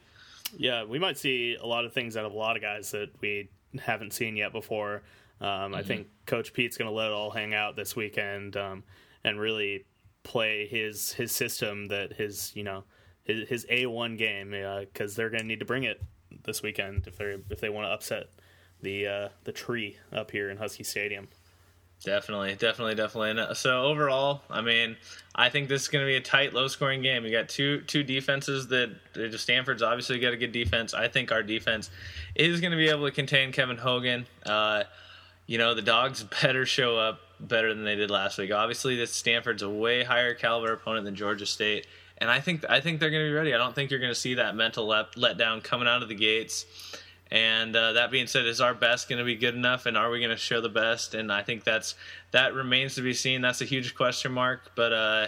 [0.56, 3.10] Yeah, we might see a lot of things out of a lot of guys that
[3.20, 3.48] we
[3.80, 5.02] haven't seen yet before.
[5.40, 5.74] Um, mm-hmm.
[5.74, 8.84] I think Coach Pete's going to let it all hang out this weekend um,
[9.24, 9.84] and really
[10.22, 12.84] play his his system that his you know
[13.24, 16.00] his, his A one game because uh, they're going to need to bring it
[16.44, 18.28] this weekend if they if they want to upset
[18.80, 21.28] the uh, the tree up here in Husky Stadium.
[22.04, 23.54] Definitely, definitely, definitely.
[23.54, 24.96] So overall, I mean,
[25.34, 27.24] I think this is going to be a tight, low-scoring game.
[27.24, 28.90] You got two two defenses that
[29.36, 30.92] Stanford's obviously got a good defense.
[30.92, 31.90] I think our defense
[32.34, 34.26] is going to be able to contain Kevin Hogan.
[34.44, 34.84] Uh,
[35.46, 38.52] you know, the dogs better show up better than they did last week.
[38.52, 41.86] Obviously, this Stanford's a way higher caliber opponent than Georgia State,
[42.18, 43.54] and I think I think they're going to be ready.
[43.54, 46.14] I don't think you're going to see that mental let, letdown coming out of the
[46.14, 46.66] gates.
[47.34, 50.08] And uh, that being said, is our best going to be good enough, and are
[50.08, 51.14] we going to show the best?
[51.14, 51.96] And I think that's
[52.30, 53.40] that remains to be seen.
[53.40, 54.70] That's a huge question mark.
[54.76, 55.26] But uh,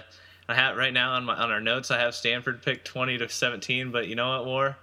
[0.48, 3.28] I have right now on my on our notes, I have Stanford picked twenty to
[3.28, 3.90] seventeen.
[3.90, 4.76] But you know what, War?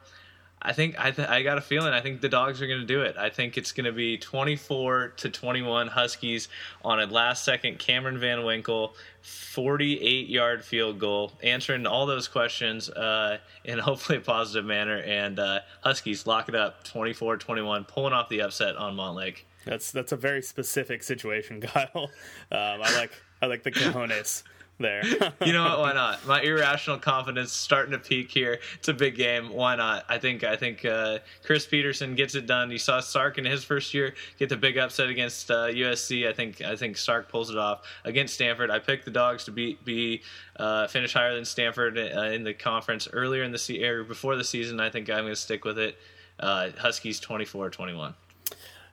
[0.63, 1.93] I think I, th- I got a feeling.
[1.93, 3.17] I think the dogs are going to do it.
[3.17, 6.47] I think it's going to be 24 to 21 Huskies
[6.85, 12.89] on a last second Cameron Van Winkle 48 yard field goal, answering all those questions
[12.89, 14.97] uh, in hopefully a positive manner.
[14.99, 19.39] And uh, Huskies lock it up 24 21, pulling off the upset on Montlake.
[19.65, 22.09] That's that's a very specific situation, Kyle.
[22.51, 23.11] Um, I like
[23.41, 24.43] I like the cojones
[24.79, 25.03] there.
[25.45, 25.79] you know what?
[25.79, 26.25] Why not?
[26.27, 28.59] My irrational confidence starting to peak here.
[28.75, 29.49] It's a big game.
[29.49, 30.05] Why not?
[30.09, 32.71] I think I think uh, Chris Petersen gets it done.
[32.71, 36.27] You saw Sark in his first year get the big upset against uh, USC.
[36.27, 38.69] I think I think Sark pulls it off against Stanford.
[38.71, 40.21] I picked the dogs to be be
[40.57, 44.35] uh, finish higher than Stanford uh, in the conference earlier in the se- or before
[44.35, 44.79] the season.
[44.79, 45.97] I think I'm going to stick with it.
[46.39, 48.15] Uh, Huskies 24-21.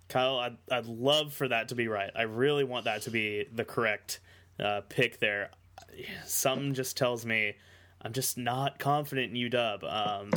[0.08, 2.10] Kyle, I'd, I'd love for that to be right.
[2.14, 4.20] I really want that to be the correct
[4.58, 5.50] uh, pick there
[6.24, 7.54] something just tells me
[8.02, 9.84] I'm just not confident in UW.
[9.84, 10.30] Um,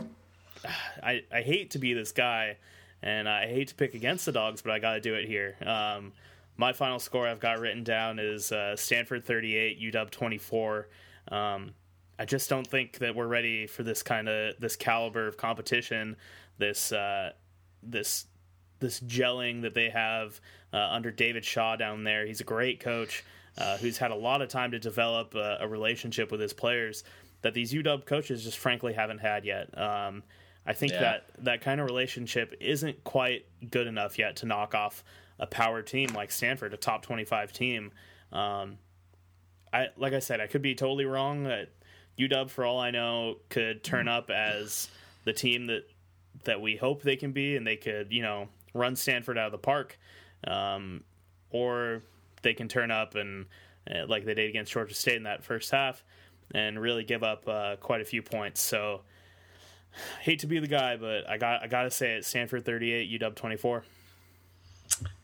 [1.04, 2.58] I I hate to be this guy,
[3.02, 5.56] and I hate to pick against the dogs, but I got to do it here.
[5.66, 6.14] Um,
[6.58, 10.88] my final score I've got written down is uh, Stanford 38, UW 24.
[11.32, 11.74] Um,
[12.20, 16.16] I just don't think that we're ready for this kind of this caliber of competition.
[16.58, 17.32] This uh,
[17.82, 18.26] this
[18.80, 20.40] this gelling that they have
[20.74, 22.26] uh, under David Shaw down there.
[22.26, 23.24] He's a great coach
[23.58, 27.04] uh, who's had a lot of time to develop a, a, relationship with his players
[27.42, 29.78] that these UW coaches just frankly haven't had yet.
[29.78, 30.24] Um,
[30.66, 31.02] I think yeah.
[31.02, 35.04] that that kind of relationship isn't quite good enough yet to knock off
[35.40, 37.92] a power team like Stanford, a top 25 team.
[38.32, 38.78] Um,
[39.72, 41.44] I like I said, I could be totally wrong.
[41.44, 41.70] That
[42.18, 44.90] UW, for all I know, could turn up as
[45.26, 45.84] the team that
[46.46, 49.52] that we hope they can be, and they could, you know, run Stanford out of
[49.52, 50.00] the park.
[50.46, 51.04] Um,
[51.50, 52.02] or
[52.44, 53.46] they can turn up and
[53.90, 56.04] uh, like they did against Georgia State in that first half
[56.54, 58.62] and really give up uh, quite a few points.
[58.62, 59.02] So
[60.22, 63.20] hate to be the guy, but I got I got to say it: Stanford 38,
[63.20, 63.84] UW 24.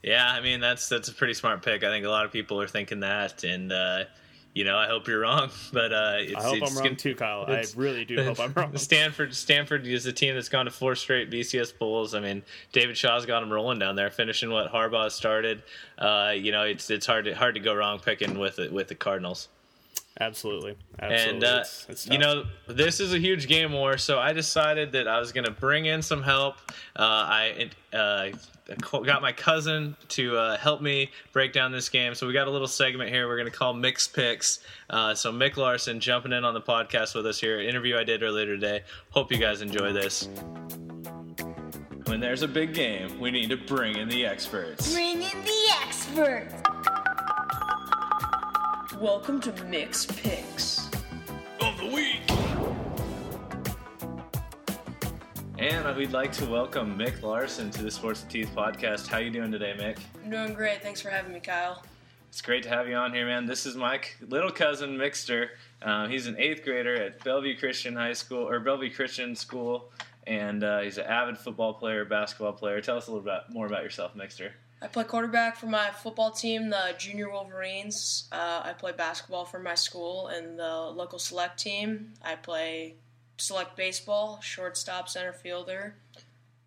[0.04, 1.84] Yeah, I mean that's that's a pretty smart pick.
[1.84, 4.06] I think a lot of people are thinking that, and uh,
[4.54, 7.46] you know, I hope you're wrong, but uh, it's, I hope I'm wrong too, Kyle.
[7.48, 8.78] I really do hope I'm wrong.
[8.78, 12.16] Stanford, Stanford is a team that's gone to four straight BCS bowls.
[12.16, 15.64] I mean, David Shaw's got them rolling down there, finishing what Harbaugh started.
[15.98, 18.88] Uh, you know, it's it's hard to hard to go wrong picking with it with
[18.88, 19.50] the Cardinals.
[20.20, 20.76] Absolutely.
[21.02, 21.34] Absolutely.
[21.36, 24.92] And, uh, it's, it's you know, this is a huge game war, so I decided
[24.92, 26.56] that I was going to bring in some help.
[26.98, 28.30] Uh, I uh,
[28.90, 32.14] got my cousin to uh, help me break down this game.
[32.16, 34.60] So we got a little segment here we're going to call Mix Picks.
[34.90, 37.62] Uh, so Mick Larson jumping in on the podcast with us here.
[37.62, 38.84] Interview I did earlier today.
[39.12, 40.28] Hope you guys enjoy this.
[42.08, 44.92] When there's a big game, we need to bring in the experts.
[44.92, 46.56] Bring in the experts.
[49.00, 50.90] Welcome to Mix Picks
[51.62, 52.20] of the Week.
[55.58, 59.08] And we'd like to welcome Mick Larson to the Sports with Teeth podcast.
[59.08, 60.00] How you doing today, Mick?
[60.22, 60.84] I'm doing great.
[60.84, 61.82] Thanks for having me, Kyle.
[62.28, 63.46] It's great to have you on here, man.
[63.46, 65.48] This is my little cousin, Mixter.
[65.82, 69.94] Um, he's an eighth grader at Bellevue Christian High School or Bellevue Christian School,
[70.28, 72.82] and uh, he's an avid football player, basketball player.
[72.82, 74.52] Tell us a little bit more about yourself, Mixter.
[74.82, 78.30] I play quarterback for my football team, the Junior Wolverines.
[78.32, 82.14] Uh, I play basketball for my school and the local select team.
[82.24, 82.96] I play
[83.38, 85.96] select baseball, shortstop, center fielder.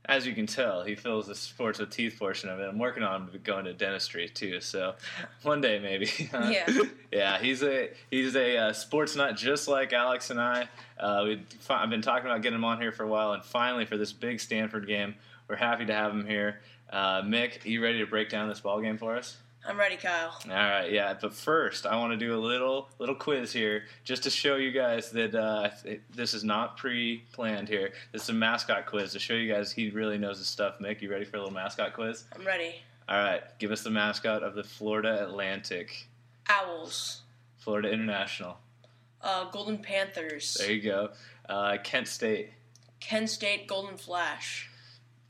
[0.06, 2.64] As you can tell, he fills the sports with teeth portion of it.
[2.64, 4.94] I'm working on going to dentistry too, so
[5.42, 6.10] one day maybe.
[6.32, 6.66] Yeah.
[7.12, 7.38] yeah.
[7.38, 10.68] He's a he's a uh, sports nut just like Alex and I.
[10.98, 13.86] Uh, we I've been talking about getting him on here for a while, and finally
[13.86, 15.14] for this big Stanford game,
[15.48, 16.60] we're happy to have him here.
[16.92, 19.38] Uh, Mick, you ready to break down this ball game for us?
[19.66, 20.36] I'm ready, Kyle.
[20.44, 21.14] All right, yeah.
[21.20, 24.72] But first, I want to do a little little quiz here, just to show you
[24.72, 27.92] guys that uh, it, this is not pre-planned here.
[28.10, 30.80] This is a mascot quiz to show you guys he really knows his stuff.
[30.80, 32.24] Mick, you ready for a little mascot quiz?
[32.36, 32.74] I'm ready.
[33.08, 36.08] All right, give us the mascot of the Florida Atlantic,
[36.48, 37.22] Owls,
[37.58, 38.58] Florida International.
[39.20, 41.10] uh, Golden Panthers, There you go.
[41.48, 42.50] Uh, Kent State,
[43.00, 44.68] Kent State Golden Flash.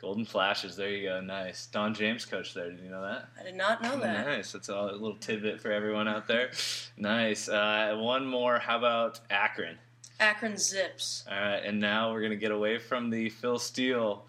[0.02, 0.76] Golden Flashes.
[0.76, 1.20] There you go.
[1.20, 1.66] Nice.
[1.66, 2.70] Don James coach there.
[2.70, 3.28] Did you know that?
[3.40, 4.26] I did not know that.
[4.26, 4.52] Nice.
[4.52, 6.50] That's a little tidbit for everyone out there.
[6.98, 7.48] Nice.
[7.48, 8.58] Uh, one more.
[8.58, 9.78] How about Akron?
[10.20, 14.24] Akron Zips, All right, and now we're gonna get away from the Phil Steele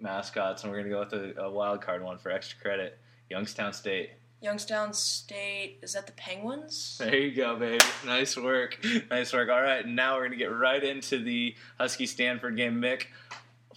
[0.00, 2.98] mascots, and we're gonna go with a, a wild card one for extra credit.
[3.30, 4.10] Youngstown State.
[4.40, 5.78] Youngstown State.
[5.80, 6.96] Is that the Penguins?
[6.98, 7.84] There you go, baby.
[8.04, 8.78] Nice work.
[9.10, 9.48] Nice work.
[9.48, 12.80] All right, now we're gonna get right into the Husky Stanford game.
[12.80, 13.04] Mick,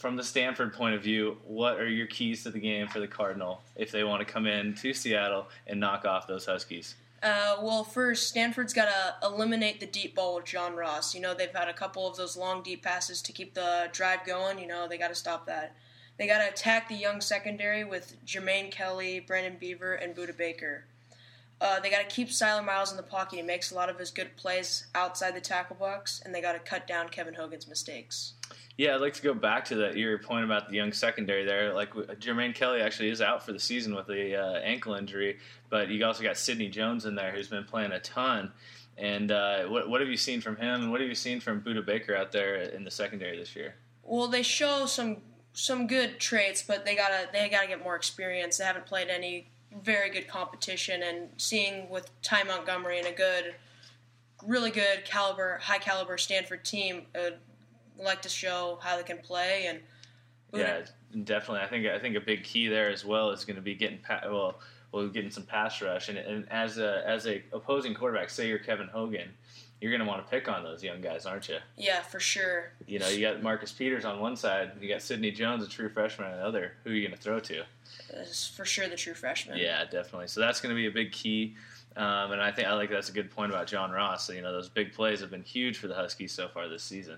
[0.01, 3.07] from the Stanford point of view, what are your keys to the game for the
[3.07, 6.95] Cardinal if they want to come in to Seattle and knock off those Huskies?
[7.21, 11.13] Uh, well, first, Stanford's got to eliminate the deep ball with John Ross.
[11.13, 14.25] You know, they've had a couple of those long, deep passes to keep the drive
[14.25, 14.57] going.
[14.57, 15.75] You know, they got to stop that.
[16.17, 20.85] They got to attack the young secondary with Jermaine Kelly, Brandon Beaver, and Budda Baker.
[21.59, 23.35] Uh, they got to keep Cyler Miles in the pocket.
[23.35, 26.53] He makes a lot of his good plays outside the tackle box, and they got
[26.53, 28.33] to cut down Kevin Hogan's mistakes.
[28.77, 31.73] Yeah, I'd like to go back to that your point about the young secondary there.
[31.73, 35.39] Like Jermaine Kelly actually is out for the season with a uh, ankle injury,
[35.69, 38.51] but you also got Sidney Jones in there who's been playing a ton.
[38.97, 40.81] And uh, what, what have you seen from him?
[40.81, 43.75] And what have you seen from Budda Baker out there in the secondary this year?
[44.03, 45.17] Well, they show some
[45.53, 48.57] some good traits, but they gotta they gotta get more experience.
[48.57, 49.49] They haven't played any
[49.83, 53.55] very good competition, and seeing with Ty Montgomery and a good,
[54.43, 57.31] really good caliber, high caliber Stanford team, uh,
[58.03, 59.79] like to show how they can play and.
[60.53, 60.81] Yeah,
[61.23, 61.61] definitely.
[61.61, 63.99] I think I think a big key there as well is going to be getting
[63.99, 64.59] pa- well,
[64.91, 68.59] well, getting some pass rush, and, and as a as a opposing quarterback, say you're
[68.59, 69.29] Kevin Hogan,
[69.79, 71.57] you're going to want to pick on those young guys, aren't you?
[71.75, 72.73] Yeah, for sure.
[72.85, 75.89] You know, you got Marcus Peters on one side, you got Sidney Jones, a true
[75.89, 76.73] freshman, on the other.
[76.83, 77.63] Who are you going to throw to?
[78.13, 79.57] It's for sure the true freshman.
[79.57, 80.27] Yeah, definitely.
[80.27, 81.55] So that's going to be a big key.
[81.97, 84.25] Um, and I think I like that's a good point about John Ross.
[84.25, 86.83] So, you know, those big plays have been huge for the Huskies so far this
[86.83, 87.17] season.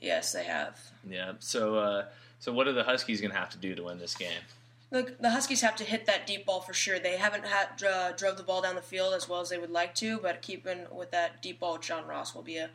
[0.00, 0.78] Yes, they have.
[1.08, 1.32] Yeah.
[1.38, 2.04] So, uh,
[2.38, 4.40] so what are the Huskies going to have to do to win this game?
[4.90, 6.98] Look, the Huskies have to hit that deep ball for sure.
[6.98, 9.70] They haven't had uh, drove the ball down the field as well as they would
[9.70, 12.70] like to, but keeping with that deep ball with John Ross will be a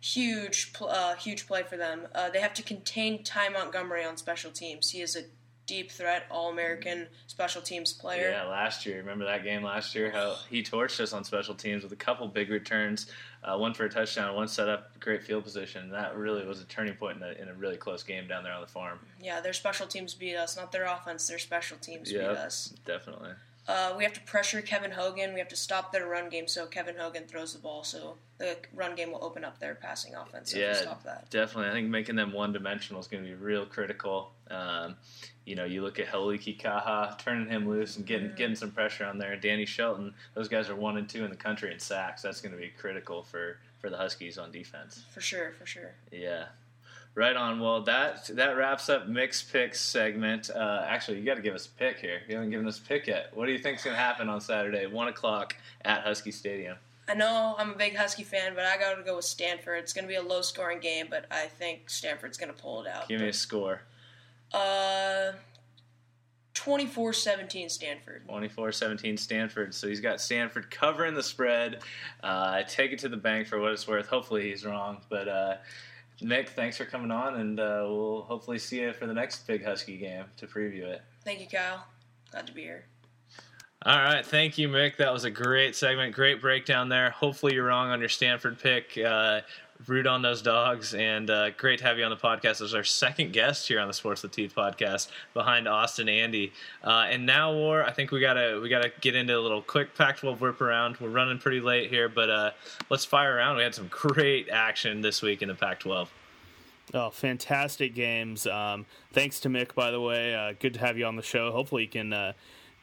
[0.00, 2.08] huge, uh, huge play for them.
[2.14, 4.90] Uh, they have to contain Ty Montgomery on special teams.
[4.90, 5.22] He is a
[5.66, 8.30] deep threat, All American special teams player.
[8.30, 8.96] Yeah, last year.
[8.96, 10.10] Remember that game last year?
[10.10, 13.06] How he torched us on special teams with a couple big returns,
[13.44, 15.90] uh, one for a touchdown, one set up great field position.
[15.90, 18.52] That really was a turning point in a, in a really close game down there
[18.52, 18.98] on the farm.
[19.20, 21.26] Yeah, their special teams beat us, not their offense.
[21.26, 22.72] Their special teams beat Yeah, us.
[22.86, 23.32] definitely.
[23.68, 25.32] Uh, we have to pressure Kevin Hogan.
[25.34, 27.84] We have to stop their run game so Kevin Hogan throws the ball.
[27.84, 30.50] So the run game will open up their passing offense.
[30.50, 31.30] So if we Yeah, stop that.
[31.30, 31.70] definitely.
[31.70, 34.32] I think making them one dimensional is going to be real critical.
[34.50, 34.96] Um,
[35.44, 39.04] you know, you look at Hau'oli Kikaha, turning him loose and getting getting some pressure
[39.04, 39.36] on there.
[39.36, 42.22] Danny Shelton, those guys are one and two in the country in sacks.
[42.22, 45.04] That's going to be critical for for the Huskies on defense.
[45.12, 45.94] For sure, for sure.
[46.10, 46.46] Yeah.
[47.14, 47.60] Right on.
[47.60, 50.48] Well, that that wraps up mixed picks segment.
[50.48, 52.22] Uh, actually, you got to give us a pick here.
[52.26, 53.30] You haven't given us a pick yet.
[53.34, 55.54] What do you think's going to happen on Saturday, one o'clock
[55.84, 56.78] at Husky Stadium?
[57.08, 59.80] I know I'm a big Husky fan, but I got to go with Stanford.
[59.80, 62.82] It's going to be a low scoring game, but I think Stanford's going to pull
[62.82, 63.08] it out.
[63.08, 63.82] Give me a score.
[64.52, 65.32] Uh,
[66.54, 68.22] 24 17 Stanford.
[68.28, 69.74] 24-17 Stanford.
[69.74, 71.82] So he's got Stanford covering the spread.
[72.22, 74.06] Uh, I take it to the bank for what it's worth.
[74.06, 75.56] Hopefully he's wrong, but uh,
[76.22, 79.64] Nick, thanks for coming on, and uh, we'll hopefully see you for the next big
[79.64, 81.02] Husky game to preview it.
[81.24, 81.84] Thank you, Kyle.
[82.30, 82.84] Glad to be here.
[83.84, 84.96] All right, thank you, Mick.
[84.98, 87.10] That was a great segment, great breakdown there.
[87.10, 88.96] Hopefully, you're wrong on your Stanford pick.
[88.96, 89.40] Uh,
[89.86, 92.84] root on those dogs, and uh, great to have you on the podcast as our
[92.84, 96.52] second guest here on the Sports with Teeth podcast, behind Austin Andy.
[96.82, 99.94] Uh, and now, War, I think we gotta we gotta get into a little quick
[99.94, 100.98] Pac-12 whip around.
[100.98, 102.50] We're running pretty late here, but uh,
[102.90, 103.56] let's fire around.
[103.56, 106.08] We had some great action this week in the Pac-12.
[106.94, 108.46] Oh, fantastic games!
[108.46, 110.34] Um, thanks to Mick, by the way.
[110.34, 111.50] Uh, good to have you on the show.
[111.52, 112.32] Hopefully, you can uh,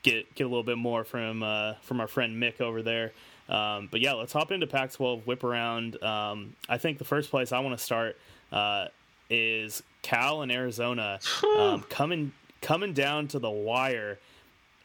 [0.03, 3.11] get get a little bit more from uh, from our friend Mick over there.
[3.49, 6.01] Um, but yeah, let's hop into Pac-12 whip around.
[6.03, 8.17] Um, I think the first place I want to start
[8.51, 8.87] uh,
[9.29, 11.19] is Cal and Arizona
[11.57, 12.31] um, coming
[12.61, 14.19] coming down to the wire.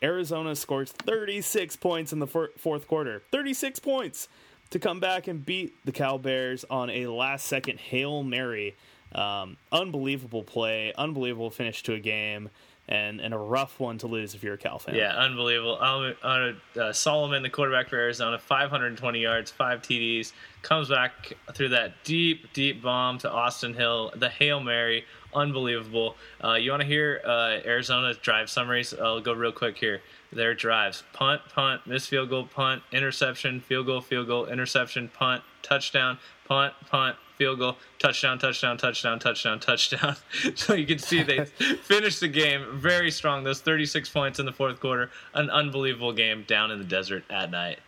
[0.03, 3.23] Arizona scores 36 points in the four- fourth quarter.
[3.31, 4.29] 36 points
[4.71, 8.75] to come back and beat the Cal Bears on a last second Hail Mary.
[9.15, 12.51] Um, unbelievable play, unbelievable finish to a game
[12.89, 14.95] and and a rough one to lose if you're a Cal fan.
[14.95, 15.79] Yeah, unbelievable.
[15.81, 20.33] Uh, Solomon, the quarterback for Arizona, 520 yards, five TDs,
[20.63, 25.05] comes back through that deep, deep bomb to Austin Hill, the Hail Mary,
[25.35, 26.17] unbelievable.
[26.43, 28.93] Uh, you want to hear uh, Arizona's drive summaries?
[28.93, 30.03] I'll go real quick here.
[30.33, 35.43] Their drives: punt, punt, missed field goal, punt, interception, field goal, field goal, interception, punt,
[35.63, 40.17] touchdown, punt, punt, field goal, touchdown, touchdown, touchdown, touchdown, touchdown.
[40.55, 41.45] so you can see they
[41.83, 43.45] finished the game very strong.
[43.45, 47.51] Those 36 points in the fourth quarter, an unbelievable game down in the desert at
[47.51, 47.79] night.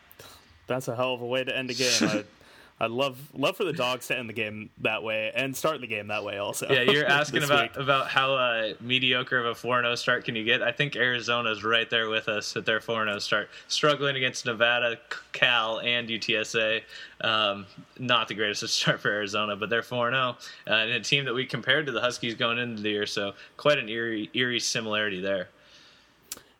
[0.66, 2.24] That's a hell of a way to end a game.
[2.78, 5.86] I, love love for the dogs to end the game that way and start the
[5.86, 6.68] game that way also.
[6.68, 7.82] Yeah, you're asking about week.
[7.82, 10.62] about how uh, mediocre of a 4 0 start can you get?
[10.62, 14.98] I think Arizona's right there with us at their 4 0 start, struggling against Nevada,
[15.32, 16.82] Cal, and UTSA.
[17.22, 17.66] Um,
[17.98, 20.20] not the greatest of start for Arizona, but they're 4 0.
[20.20, 23.34] Uh, and a team that we compared to the Huskies going into the year, so
[23.56, 25.48] quite an eerie, eerie similarity there.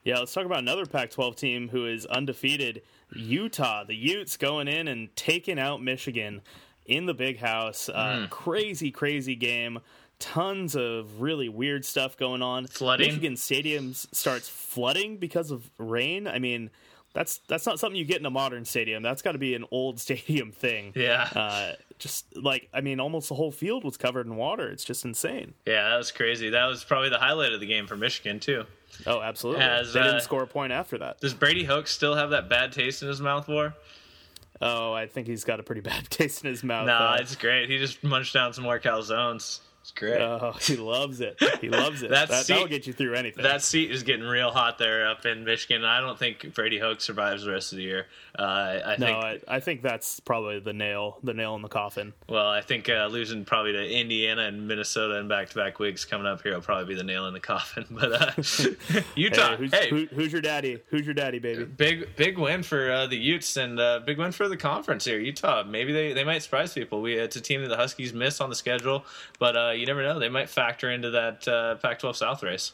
[0.06, 2.82] Yeah, let's talk about another Pac-12 team who is undefeated.
[3.14, 6.42] Utah, the Utes going in and taking out Michigan
[6.86, 7.88] in the Big House.
[7.88, 8.26] Uh, Hmm.
[8.26, 9.80] Crazy, crazy game.
[10.18, 12.66] Tons of really weird stuff going on.
[12.66, 13.08] Flooding.
[13.08, 16.26] Michigan Stadium starts flooding because of rain.
[16.26, 16.70] I mean,
[17.12, 19.02] that's that's not something you get in a modern stadium.
[19.02, 20.92] That's got to be an old stadium thing.
[20.96, 21.28] Yeah.
[21.34, 24.68] Uh, just like I mean, almost the whole field was covered in water.
[24.68, 25.54] It's just insane.
[25.66, 26.50] Yeah, that was crazy.
[26.50, 28.64] That was probably the highlight of the game for Michigan, too.
[29.06, 29.62] Oh, absolutely.
[29.62, 31.20] As, they uh, didn't score a point after that.
[31.20, 33.74] Does Brady Hoke still have that bad taste in his mouth, War?
[34.60, 36.86] Oh, I think he's got a pretty bad taste in his mouth.
[36.86, 37.68] Nah, uh, it's great.
[37.68, 39.60] He just munched down some more calzones.
[39.86, 40.20] It's great.
[40.20, 41.40] Oh, he loves it.
[41.60, 42.10] He loves it.
[42.16, 43.44] That that, seat- that'll get you through anything.
[43.44, 45.84] That seat is getting real hot there up in Michigan.
[45.84, 48.06] I don't think Brady Hoke survives the rest of the year.
[48.36, 49.18] Uh, I no, think.
[49.48, 52.14] I, I think that's probably the nail, the nail in the coffin.
[52.28, 56.42] well, I think uh, losing probably to Indiana and Minnesota and back-to-back weeks coming up
[56.42, 57.84] here will probably be the nail in the coffin.
[57.96, 58.42] But uh,
[59.14, 60.82] Utah, Hey, who's, hey, who, who's your daddy?
[60.88, 61.64] Who's your daddy, baby?
[61.64, 65.18] big big win for uh, the Utes and uh, big win for the conference here.
[65.18, 67.00] Utah, maybe they, they might surprise people.
[67.00, 69.04] We it's a team that the Huskies miss on the schedule,
[69.38, 70.18] but uh, you never know.
[70.18, 72.72] They might factor into that uh, Pac-12 South race.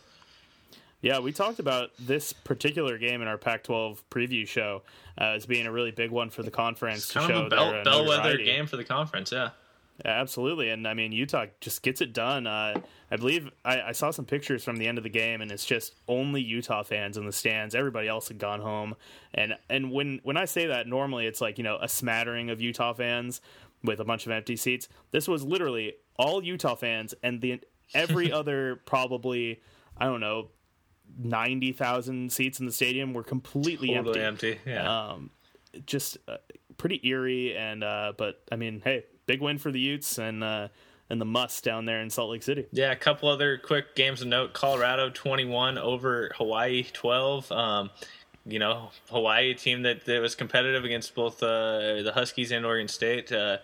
[1.01, 4.83] Yeah, we talked about this particular game in our Pac-12 preview show
[5.21, 7.51] uh, as being a really big one for the conference to Kind show of a
[7.51, 9.33] bell, uh, bellwether game for the conference.
[9.33, 9.51] Yeah.
[10.05, 12.47] Absolutely, and I mean Utah just gets it done.
[12.47, 12.81] Uh,
[13.11, 15.65] I believe I, I saw some pictures from the end of the game, and it's
[15.65, 17.75] just only Utah fans in the stands.
[17.75, 18.97] Everybody else had gone home,
[19.35, 22.61] and and when when I say that, normally it's like you know a smattering of
[22.61, 23.41] Utah fans
[23.85, 24.89] with a bunch of empty seats.
[25.11, 27.61] This was literally all Utah fans, and the
[27.95, 29.61] every other probably
[29.97, 30.49] I don't know
[31.19, 34.71] ninety thousand seats in the stadium were completely Totally empty empty.
[34.71, 35.09] Yeah.
[35.11, 35.31] um,
[35.87, 36.37] just uh,
[36.77, 37.57] pretty eerie.
[37.57, 40.69] And uh, but I mean, hey, big win for the Utes and uh,
[41.11, 42.67] and the MUSS down there in Salt Lake City.
[42.73, 44.55] Yeah, a couple other quick games of note.
[44.55, 47.53] Colorado 21 over Hawaii 12.
[47.53, 47.91] Um,
[48.47, 52.89] you know, Hawaii team that, that was competitive against both uh, the Huskies and Oregon
[52.89, 53.31] State.
[53.31, 53.59] Uh,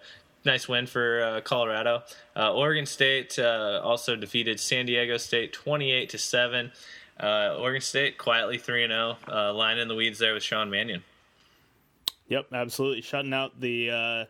[0.49, 2.03] nice win for uh, Colorado.
[2.35, 6.73] Uh, Oregon State uh, also defeated San Diego State 28 to 7.
[7.21, 10.71] Uh, Oregon State quietly 3 and 0, uh, line in the weeds there with Sean
[10.71, 11.05] Mannion.
[12.29, 14.25] Yep, absolutely shutting out the uh,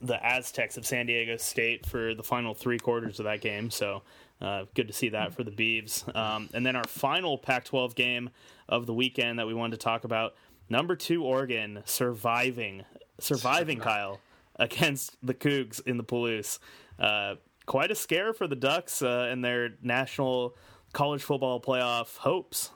[0.00, 3.70] the Aztecs of San Diego State for the final three quarters of that game.
[3.70, 4.02] So
[4.40, 6.14] uh, good to see that for the Beavs.
[6.14, 8.30] Um, and then our final Pac-12 game
[8.68, 10.34] of the weekend that we wanted to talk about:
[10.68, 12.84] number two Oregon surviving,
[13.18, 14.20] surviving Kyle
[14.58, 16.58] against the Cougs in the Palouse.
[16.98, 17.36] Uh,
[17.66, 20.56] quite a scare for the Ducks uh, and their national
[20.92, 22.70] college football playoff hopes.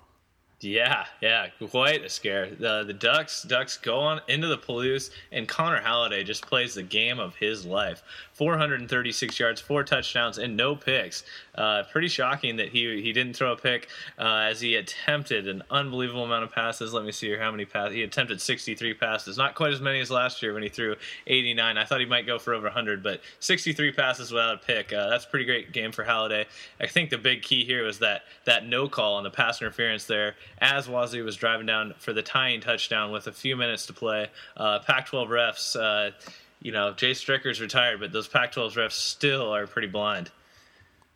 [0.63, 2.51] Yeah, yeah, quite a scare.
[2.51, 6.85] The the Ducks Ducks go on into the Palouse, and Connor Halliday just plays the
[6.85, 8.03] game of his life.
[8.35, 11.25] 436 yards, four touchdowns, and no picks.
[11.55, 13.89] Uh, pretty shocking that he he didn't throw a pick
[14.19, 16.95] uh, as he attempted an unbelievable amount of passes.
[16.95, 18.41] Let me see here how many passes he attempted.
[18.41, 20.95] 63 passes, not quite as many as last year when he threw
[21.27, 21.77] 89.
[21.77, 24.93] I thought he might go for over 100, but 63 passes without a pick.
[24.93, 26.47] Uh, that's a pretty great game for Halliday.
[26.81, 30.05] I think the big key here was that that no call on the pass interference
[30.05, 33.93] there as Wazoo was driving down for the tying touchdown with a few minutes to
[33.93, 34.29] play.
[34.57, 36.13] Uh, Pac-12 refs, uh,
[36.61, 40.31] you know, Jay Stricherz's retired, but those Pac-12 refs still are pretty blind.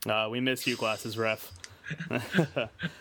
[0.09, 1.53] Uh, we miss you, glasses ref.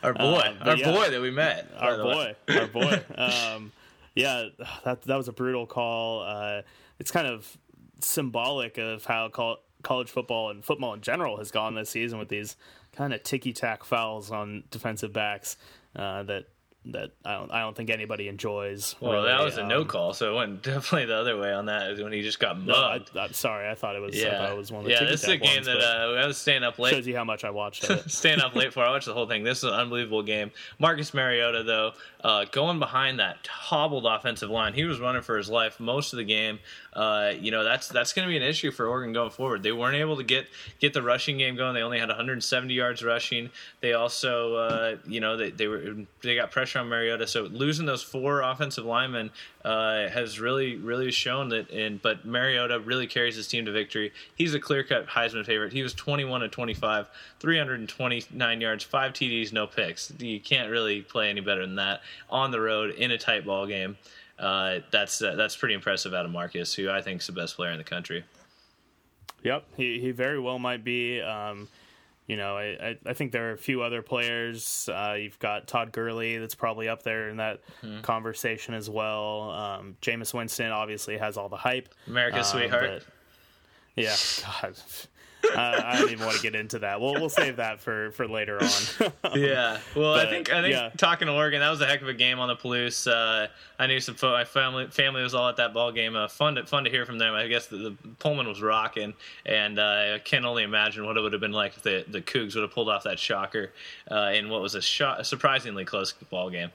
[0.03, 0.91] Our boy, Um, our yeah.
[0.91, 3.01] boy that we met, our boy, our boy.
[3.17, 3.71] Um,
[4.13, 4.49] yeah,
[4.83, 6.21] that that was a brutal call.
[6.21, 6.61] Uh,
[6.99, 7.57] it's kind of
[7.99, 12.29] symbolic of how col- college football and football in general has gone this season with
[12.29, 12.55] these
[12.95, 15.57] kind of ticky tack fouls on defensive backs
[15.95, 16.45] uh, that
[16.87, 18.95] that I don't I don't think anybody enjoys.
[18.99, 21.65] Well, that was a no Um, call, so it went definitely the other way on
[21.65, 23.17] that when he just got No, I, mugged.
[23.17, 23.67] I'm sorry.
[23.69, 24.15] I thought it was.
[24.15, 25.03] I yeah, thought it was one of the yeah.
[25.03, 26.93] This is a game ones, that uh, I was staying up late.
[26.93, 28.09] shows you how much I watched it.
[28.11, 28.83] staying up late for.
[28.83, 29.43] I watched the whole thing.
[29.43, 30.51] This is an unbelievable game.
[30.79, 35.49] Marcus Mariota, though, uh, going behind that hobbled offensive line, he was running for his
[35.49, 36.59] life most of the game.
[36.93, 39.63] Uh, you know that's that's going to be an issue for Oregon going forward.
[39.63, 40.45] They weren't able to get
[40.79, 41.73] get the rushing game going.
[41.73, 43.49] They only had 170 yards rushing.
[43.81, 47.27] They also, uh, you know, they, they were they got pressure on Mariota.
[47.27, 49.31] So losing those four offensive linemen
[49.63, 51.69] uh, has really really shown that.
[51.71, 54.11] And but Mariota really carries his team to victory.
[54.35, 55.73] He's a clear cut Heisman favorite.
[55.73, 57.09] He was 21 to 25,
[57.39, 60.11] 329 yards, five TDs, no picks.
[60.19, 63.65] You can't really play any better than that on the road in a tight ball
[63.65, 63.97] game.
[64.37, 67.55] Uh, that's uh, that's pretty impressive out of Marcus, who I think is the best
[67.55, 68.25] player in the country.
[69.43, 71.21] Yep, he he very well might be.
[71.21, 71.67] Um,
[72.27, 74.89] you know, I, I, think there are a few other players.
[74.91, 78.01] Uh, you've got Todd Gurley that's probably up there in that Hmm.
[78.01, 79.51] conversation as well.
[79.51, 81.89] Um, Jameis Winston obviously has all the hype.
[82.07, 83.05] America's Um, sweetheart.
[83.95, 84.15] yeah,
[84.61, 84.75] God.
[85.53, 86.99] Uh, I don't even want to get into that.
[87.01, 89.11] We'll we'll save that for, for later on.
[89.35, 90.89] Yeah, well, I think I think yeah.
[90.97, 93.05] talking to Oregon, that was a heck of a game on the Palouse.
[93.11, 96.15] Uh, I knew some fo- my family family was all at that ball game.
[96.15, 97.33] Uh, fun to fun to hear from them.
[97.33, 99.13] I guess the, the Pullman was rocking,
[99.45, 102.21] and uh, I can only imagine what it would have been like if the the
[102.21, 103.71] Cougs would have pulled off that shocker
[104.09, 106.69] uh, in what was a, shot, a surprisingly close ball game.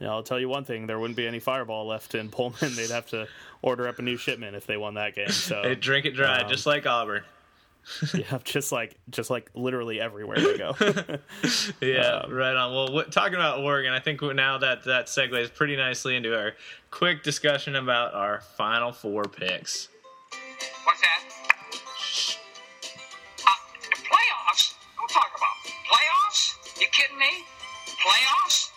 [0.00, 2.58] Yeah, I'll tell you one thing: there wouldn't be any Fireball left in Pullman.
[2.76, 3.26] They'd have to
[3.62, 5.30] order up a new shipment if they won that game.
[5.30, 7.22] So They drink it dry, Um, just like Auburn.
[8.14, 10.74] yeah, just like just like literally everywhere they go.
[11.80, 12.72] Yeah, Um, right on.
[12.74, 16.52] Well, what, talking about Oregon, I think now that that segues pretty nicely into our
[16.90, 19.88] quick discussion about our final four picks.
[20.84, 21.20] What's that?
[23.46, 23.50] Uh,
[23.94, 24.74] playoffs?
[24.96, 25.56] Don't talk about
[25.88, 26.80] playoffs.
[26.80, 27.44] You kidding me?
[28.04, 28.70] Playoffs?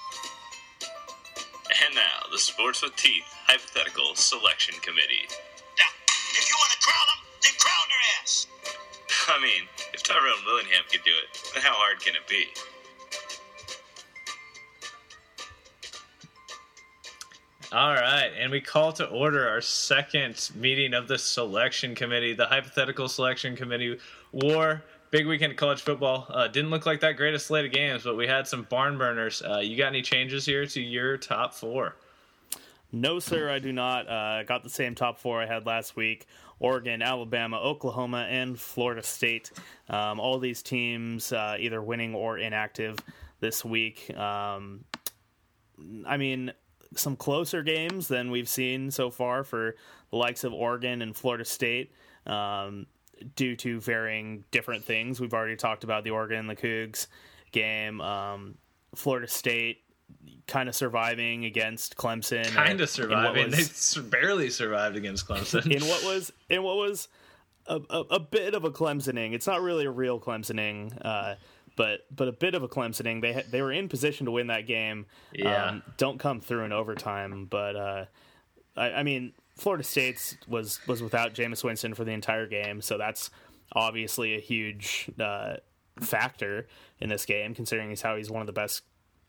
[1.85, 5.25] And now, the Sports with Teeth Hypothetical Selection Committee.
[5.27, 8.47] Now, if you want to crown them, then crown their ass.
[9.27, 12.45] I mean, if Tyrone Willingham could do it, then how hard can it be?
[17.73, 22.45] All right, and we call to order our second meeting of the selection committee, the
[22.45, 23.97] hypothetical selection committee.
[24.33, 26.25] War big weekend of college football.
[26.29, 28.97] Uh, didn't look like that great a slate of games, but we had some barn
[28.97, 29.41] burners.
[29.41, 31.95] Uh, you got any changes here to your top four?
[32.93, 34.09] No, sir, I do not.
[34.09, 36.27] Uh, got the same top four I had last week
[36.61, 39.51] Oregon, Alabama, Oklahoma, and Florida State.
[39.89, 42.97] Um, all these teams uh, either winning or inactive
[43.41, 44.15] this week.
[44.17, 44.85] Um,
[46.05, 46.53] I mean,
[46.95, 49.75] some closer games than we've seen so far for
[50.11, 51.91] the likes of Oregon and Florida State.
[52.25, 52.85] Um,
[53.35, 55.19] due to varying different things.
[55.19, 57.07] We've already talked about the Oregon and the Cougs
[57.51, 58.01] game.
[58.01, 58.55] Um,
[58.95, 59.83] Florida State
[60.47, 62.45] kind of surviving against Clemson.
[62.45, 63.51] Kind of surviving.
[63.51, 65.69] was- They barely survived against Clemson.
[65.71, 67.07] in what was in what was
[67.67, 69.33] a, a, a bit of a Clemsoning.
[69.33, 71.35] It's not really a real Clemsoning, uh,
[71.77, 73.21] but but a bit of a Clemsoning.
[73.21, 75.05] They ha- they were in position to win that game.
[75.33, 75.65] Yeah.
[75.67, 78.05] Um, don't come through in overtime, but uh,
[78.75, 82.97] I, I mean Florida State's was was without Jameis Winston for the entire game, so
[82.97, 83.29] that's
[83.73, 85.55] obviously a huge uh,
[86.01, 86.67] factor
[86.99, 88.81] in this game, considering he's how he's one of the best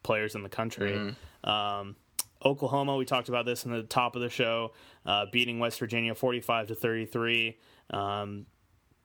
[0.02, 1.14] players in the country.
[1.44, 1.96] Um,
[2.44, 4.72] Oklahoma, we talked about this in the top of the show,
[5.06, 7.58] uh, beating West Virginia forty-five to thirty-three.
[7.90, 8.46] Um,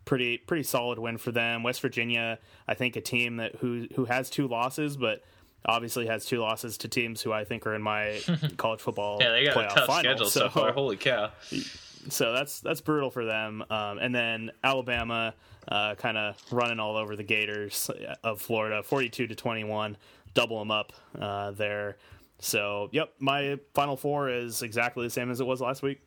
[0.06, 1.62] pretty pretty solid win for them.
[1.64, 5.24] West Virginia, I think, a team that who who has two losses, but
[5.66, 8.22] obviously has two losses to teams who I think are in my
[8.58, 10.00] college football yeah, they got a playoff tough final.
[10.04, 10.72] schedule so far.
[10.72, 11.32] Holy cow.
[12.10, 13.64] so that's that's brutal for them.
[13.70, 15.34] Um, and then Alabama,
[15.68, 17.92] uh, kind of running all over the Gators
[18.24, 19.98] of Florida, forty-two to twenty-one.
[20.38, 21.98] Double them up uh, there.
[22.38, 26.00] So, yep, my final four is exactly the same as it was last week.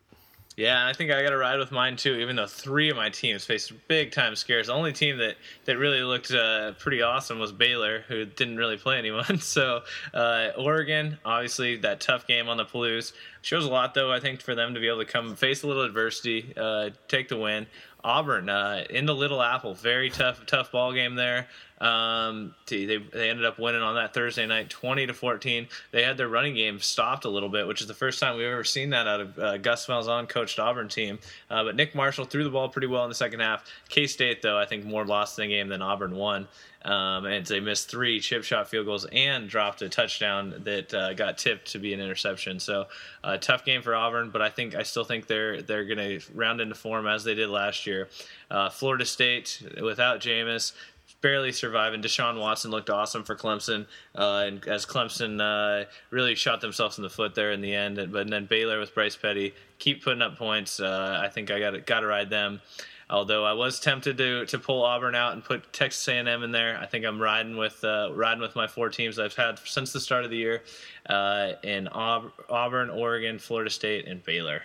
[0.55, 2.15] Yeah, I think I got to ride with mine too.
[2.15, 5.77] Even though three of my teams faced big time scares, the only team that that
[5.77, 9.39] really looked uh, pretty awesome was Baylor, who didn't really play anyone.
[9.39, 9.81] So
[10.13, 13.11] uh, Oregon, obviously that tough game on the Palouse
[13.41, 14.11] shows a lot, though.
[14.11, 17.27] I think for them to be able to come face a little adversity, uh, take
[17.27, 17.67] the win.
[18.03, 21.47] Auburn uh, in the Little Apple, very tough, tough ball game there.
[21.81, 25.67] Um, they they ended up winning on that Thursday night, twenty to fourteen.
[25.91, 28.45] They had their running game stopped a little bit, which is the first time we've
[28.45, 31.17] ever seen that out of uh, Gus Malzahn coached Auburn team.
[31.49, 33.65] Uh, but Nick Marshall threw the ball pretty well in the second half.
[33.89, 36.47] K State, though, I think more lost the game than Auburn won.
[36.83, 41.13] Um, and they missed three chip shot field goals and dropped a touchdown that uh,
[41.13, 42.59] got tipped to be an interception.
[42.59, 42.87] So
[43.23, 46.19] uh, tough game for Auburn, but I think I still think they're they're going to
[46.33, 48.09] round into form as they did last year.
[48.49, 50.73] Uh, Florida State without Jameis
[51.21, 52.01] barely surviving.
[52.01, 57.03] Deshaun Watson looked awesome for Clemson, uh, and as Clemson uh, really shot themselves in
[57.03, 58.11] the foot there in the end.
[58.11, 60.79] But then Baylor with Bryce Petty keep putting up points.
[60.79, 62.61] Uh, I think I got got to ride them.
[63.09, 66.79] Although I was tempted to to pull Auburn out and put Texas A&M in there,
[66.79, 69.99] I think I'm riding with uh, riding with my four teams I've had since the
[69.99, 70.63] start of the year,
[71.07, 74.63] uh, in Auburn, Oregon, Florida State, and Baylor.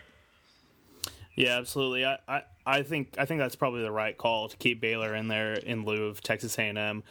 [1.35, 2.05] Yeah, absolutely.
[2.07, 2.19] I,
[2.67, 5.85] I think I think that's probably the right call to keep Baylor in there in
[5.85, 7.03] lieu of Texas A&M.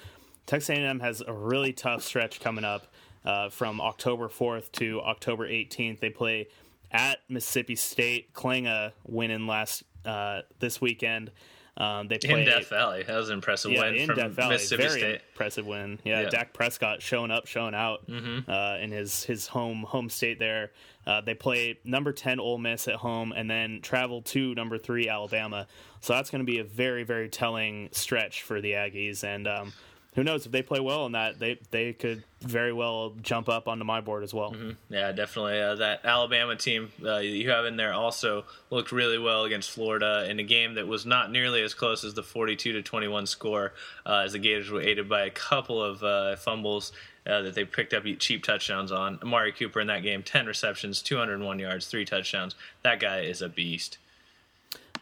[0.45, 2.87] Texas A&M has a really tough stretch coming up
[3.23, 5.99] uh, from October 4th to October 18th.
[5.99, 6.47] They play
[6.91, 8.33] at Mississippi State.
[8.33, 11.31] Klinga winning last uh, this weekend.
[11.77, 13.03] Um, they play in Death Valley.
[13.03, 14.53] That was an impressive yeah, win in from Death Valley.
[14.53, 15.21] Mississippi Very State.
[15.33, 15.99] impressive win.
[16.05, 16.29] Yeah, Yeah.
[16.29, 18.49] Dak Prescott showing up, showing out Mm-hmm.
[18.49, 20.71] uh, in his his home home state there.
[21.05, 25.09] Uh, they play number ten Ole Miss at home, and then travel to number three
[25.09, 25.67] Alabama.
[26.01, 29.23] So that's going to be a very very telling stretch for the Aggies.
[29.23, 29.73] And um,
[30.15, 33.67] who knows if they play well in that, they they could very well jump up
[33.67, 34.51] onto my board as well.
[34.51, 34.93] Mm-hmm.
[34.93, 35.59] Yeah, definitely.
[35.59, 40.25] Uh, that Alabama team uh, you have in there also looked really well against Florida
[40.29, 43.73] in a game that was not nearly as close as the 42 to 21 score,
[44.05, 46.93] uh, as the Gators were aided by a couple of uh, fumbles.
[47.27, 49.17] Uh, that they picked up cheap touchdowns on.
[49.23, 52.53] Amari Cooper in that game, 10 receptions, 201 yards, three touchdowns.
[52.83, 53.97] That guy is a beast.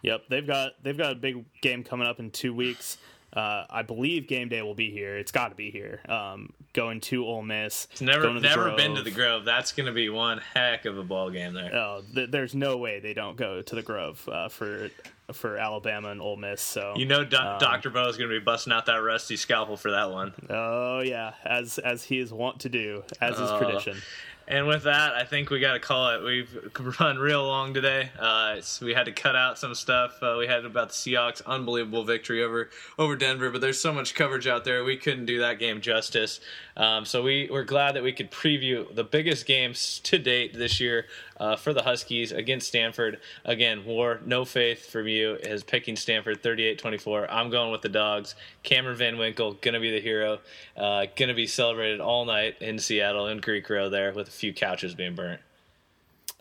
[0.04, 2.98] Yep, they've got they've got a big game coming up in two weeks.
[3.34, 5.18] Uh, I believe game day will be here.
[5.18, 6.02] It's got to be here.
[6.08, 7.88] Um, going to Ole Miss.
[7.92, 8.78] It's never going to the never Grove.
[8.78, 9.44] been to the Grove.
[9.44, 11.74] That's going to be one heck of a ball game there.
[11.74, 14.92] Oh, th- there's no way they don't go to the Grove uh, for
[15.34, 16.62] for Alabama and Ole Miss.
[16.62, 17.90] So You know, Do- Um, Dr.
[17.90, 20.34] Bo is going to be busting out that rusty scalpel for that one.
[20.50, 23.98] oh yeah, as as he is wont to do, as is Uh, tradition.
[24.46, 26.22] And with that, I think we got to call it.
[26.22, 28.10] We've run real long today.
[28.20, 30.22] Uh, we had to cut out some stuff.
[30.22, 32.70] Uh, we had about the Seahawks' unbelievable victory over
[33.00, 34.84] over Denver, but there's so much coverage out there.
[34.84, 36.42] We couldn't do that game justice.
[36.76, 40.80] Um, so we we're glad that we could preview the biggest games to date this
[40.80, 41.06] year
[41.38, 43.20] uh, for the Huskies against Stanford.
[43.46, 47.28] Again, War, no faith from you is picking Stanford 38-24.
[47.30, 48.36] I'm going with the Dogs.
[48.64, 50.40] Cameron Van Winkle gonna be the hero.
[50.76, 54.96] Uh, gonna be celebrated all night in Seattle in Greek Row there with few couches
[54.96, 55.42] being burnt.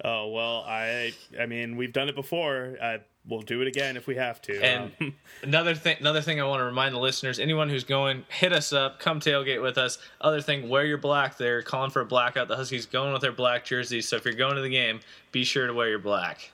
[0.04, 2.76] Oh well, I I mean we've done it before.
[2.80, 4.60] Uh, we'll do it again if we have to.
[4.60, 8.24] And Um, another thing, another thing I want to remind the listeners: anyone who's going,
[8.28, 9.98] hit us up, come tailgate with us.
[10.20, 11.36] Other thing, wear your black.
[11.36, 12.48] They're calling for a blackout.
[12.48, 14.08] The Huskies going with their black jerseys.
[14.08, 16.50] So if you're going to the game, be sure to wear your black.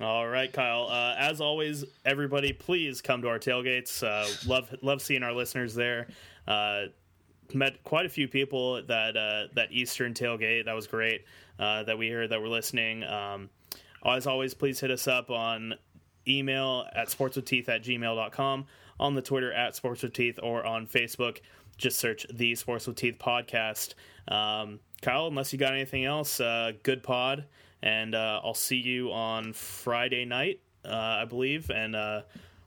[0.00, 0.86] All right, Kyle.
[0.88, 4.02] Uh, as always, everybody, please come to our tailgates.
[4.02, 6.08] Uh, love love seeing our listeners there.
[6.46, 6.84] Uh,
[7.54, 10.64] met quite a few people that uh, that Eastern tailgate.
[10.64, 11.24] That was great.
[11.58, 13.04] Uh, that we heard that were listening.
[13.04, 13.50] Um,
[14.04, 15.74] as always, please hit us up on
[16.26, 18.66] email at sportswithteeth at gmail.com,
[18.98, 21.40] on the Twitter at sportswithteeth, or on Facebook.
[21.76, 23.94] Just search the Sports with Teeth podcast.
[24.28, 27.46] Um, Kyle, unless you got anything else, uh, good pod.
[27.82, 31.70] And uh, I'll see you on Friday night, uh, I believe.
[31.70, 32.22] And uh,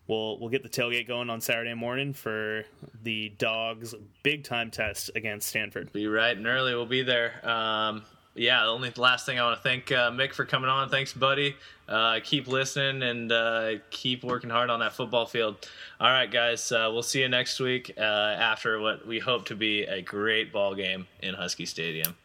[0.08, 2.64] we'll we'll get the tailgate going on Saturday morning for
[3.04, 5.92] the dogs' big time test against Stanford.
[5.94, 6.74] Be right and early.
[6.74, 7.48] We'll be there.
[7.48, 8.04] Um,
[8.36, 10.90] yeah, the only last thing I want to thank uh, Mick for coming on.
[10.90, 11.56] Thanks, buddy.
[11.88, 15.70] Uh, keep listening and uh, keep working hard on that football field.
[16.00, 16.72] All right, guys.
[16.72, 20.52] Uh, we'll see you next week uh, after what we hope to be a great
[20.52, 22.16] ball game in Husky Stadium.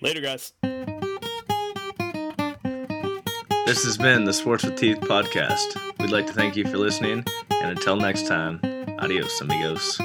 [0.00, 0.52] Later, guys.
[3.64, 5.76] This has been the Sports with Teeth podcast.
[6.00, 8.60] We'd like to thank you for listening, and until next time,
[8.98, 10.00] adios, amigos.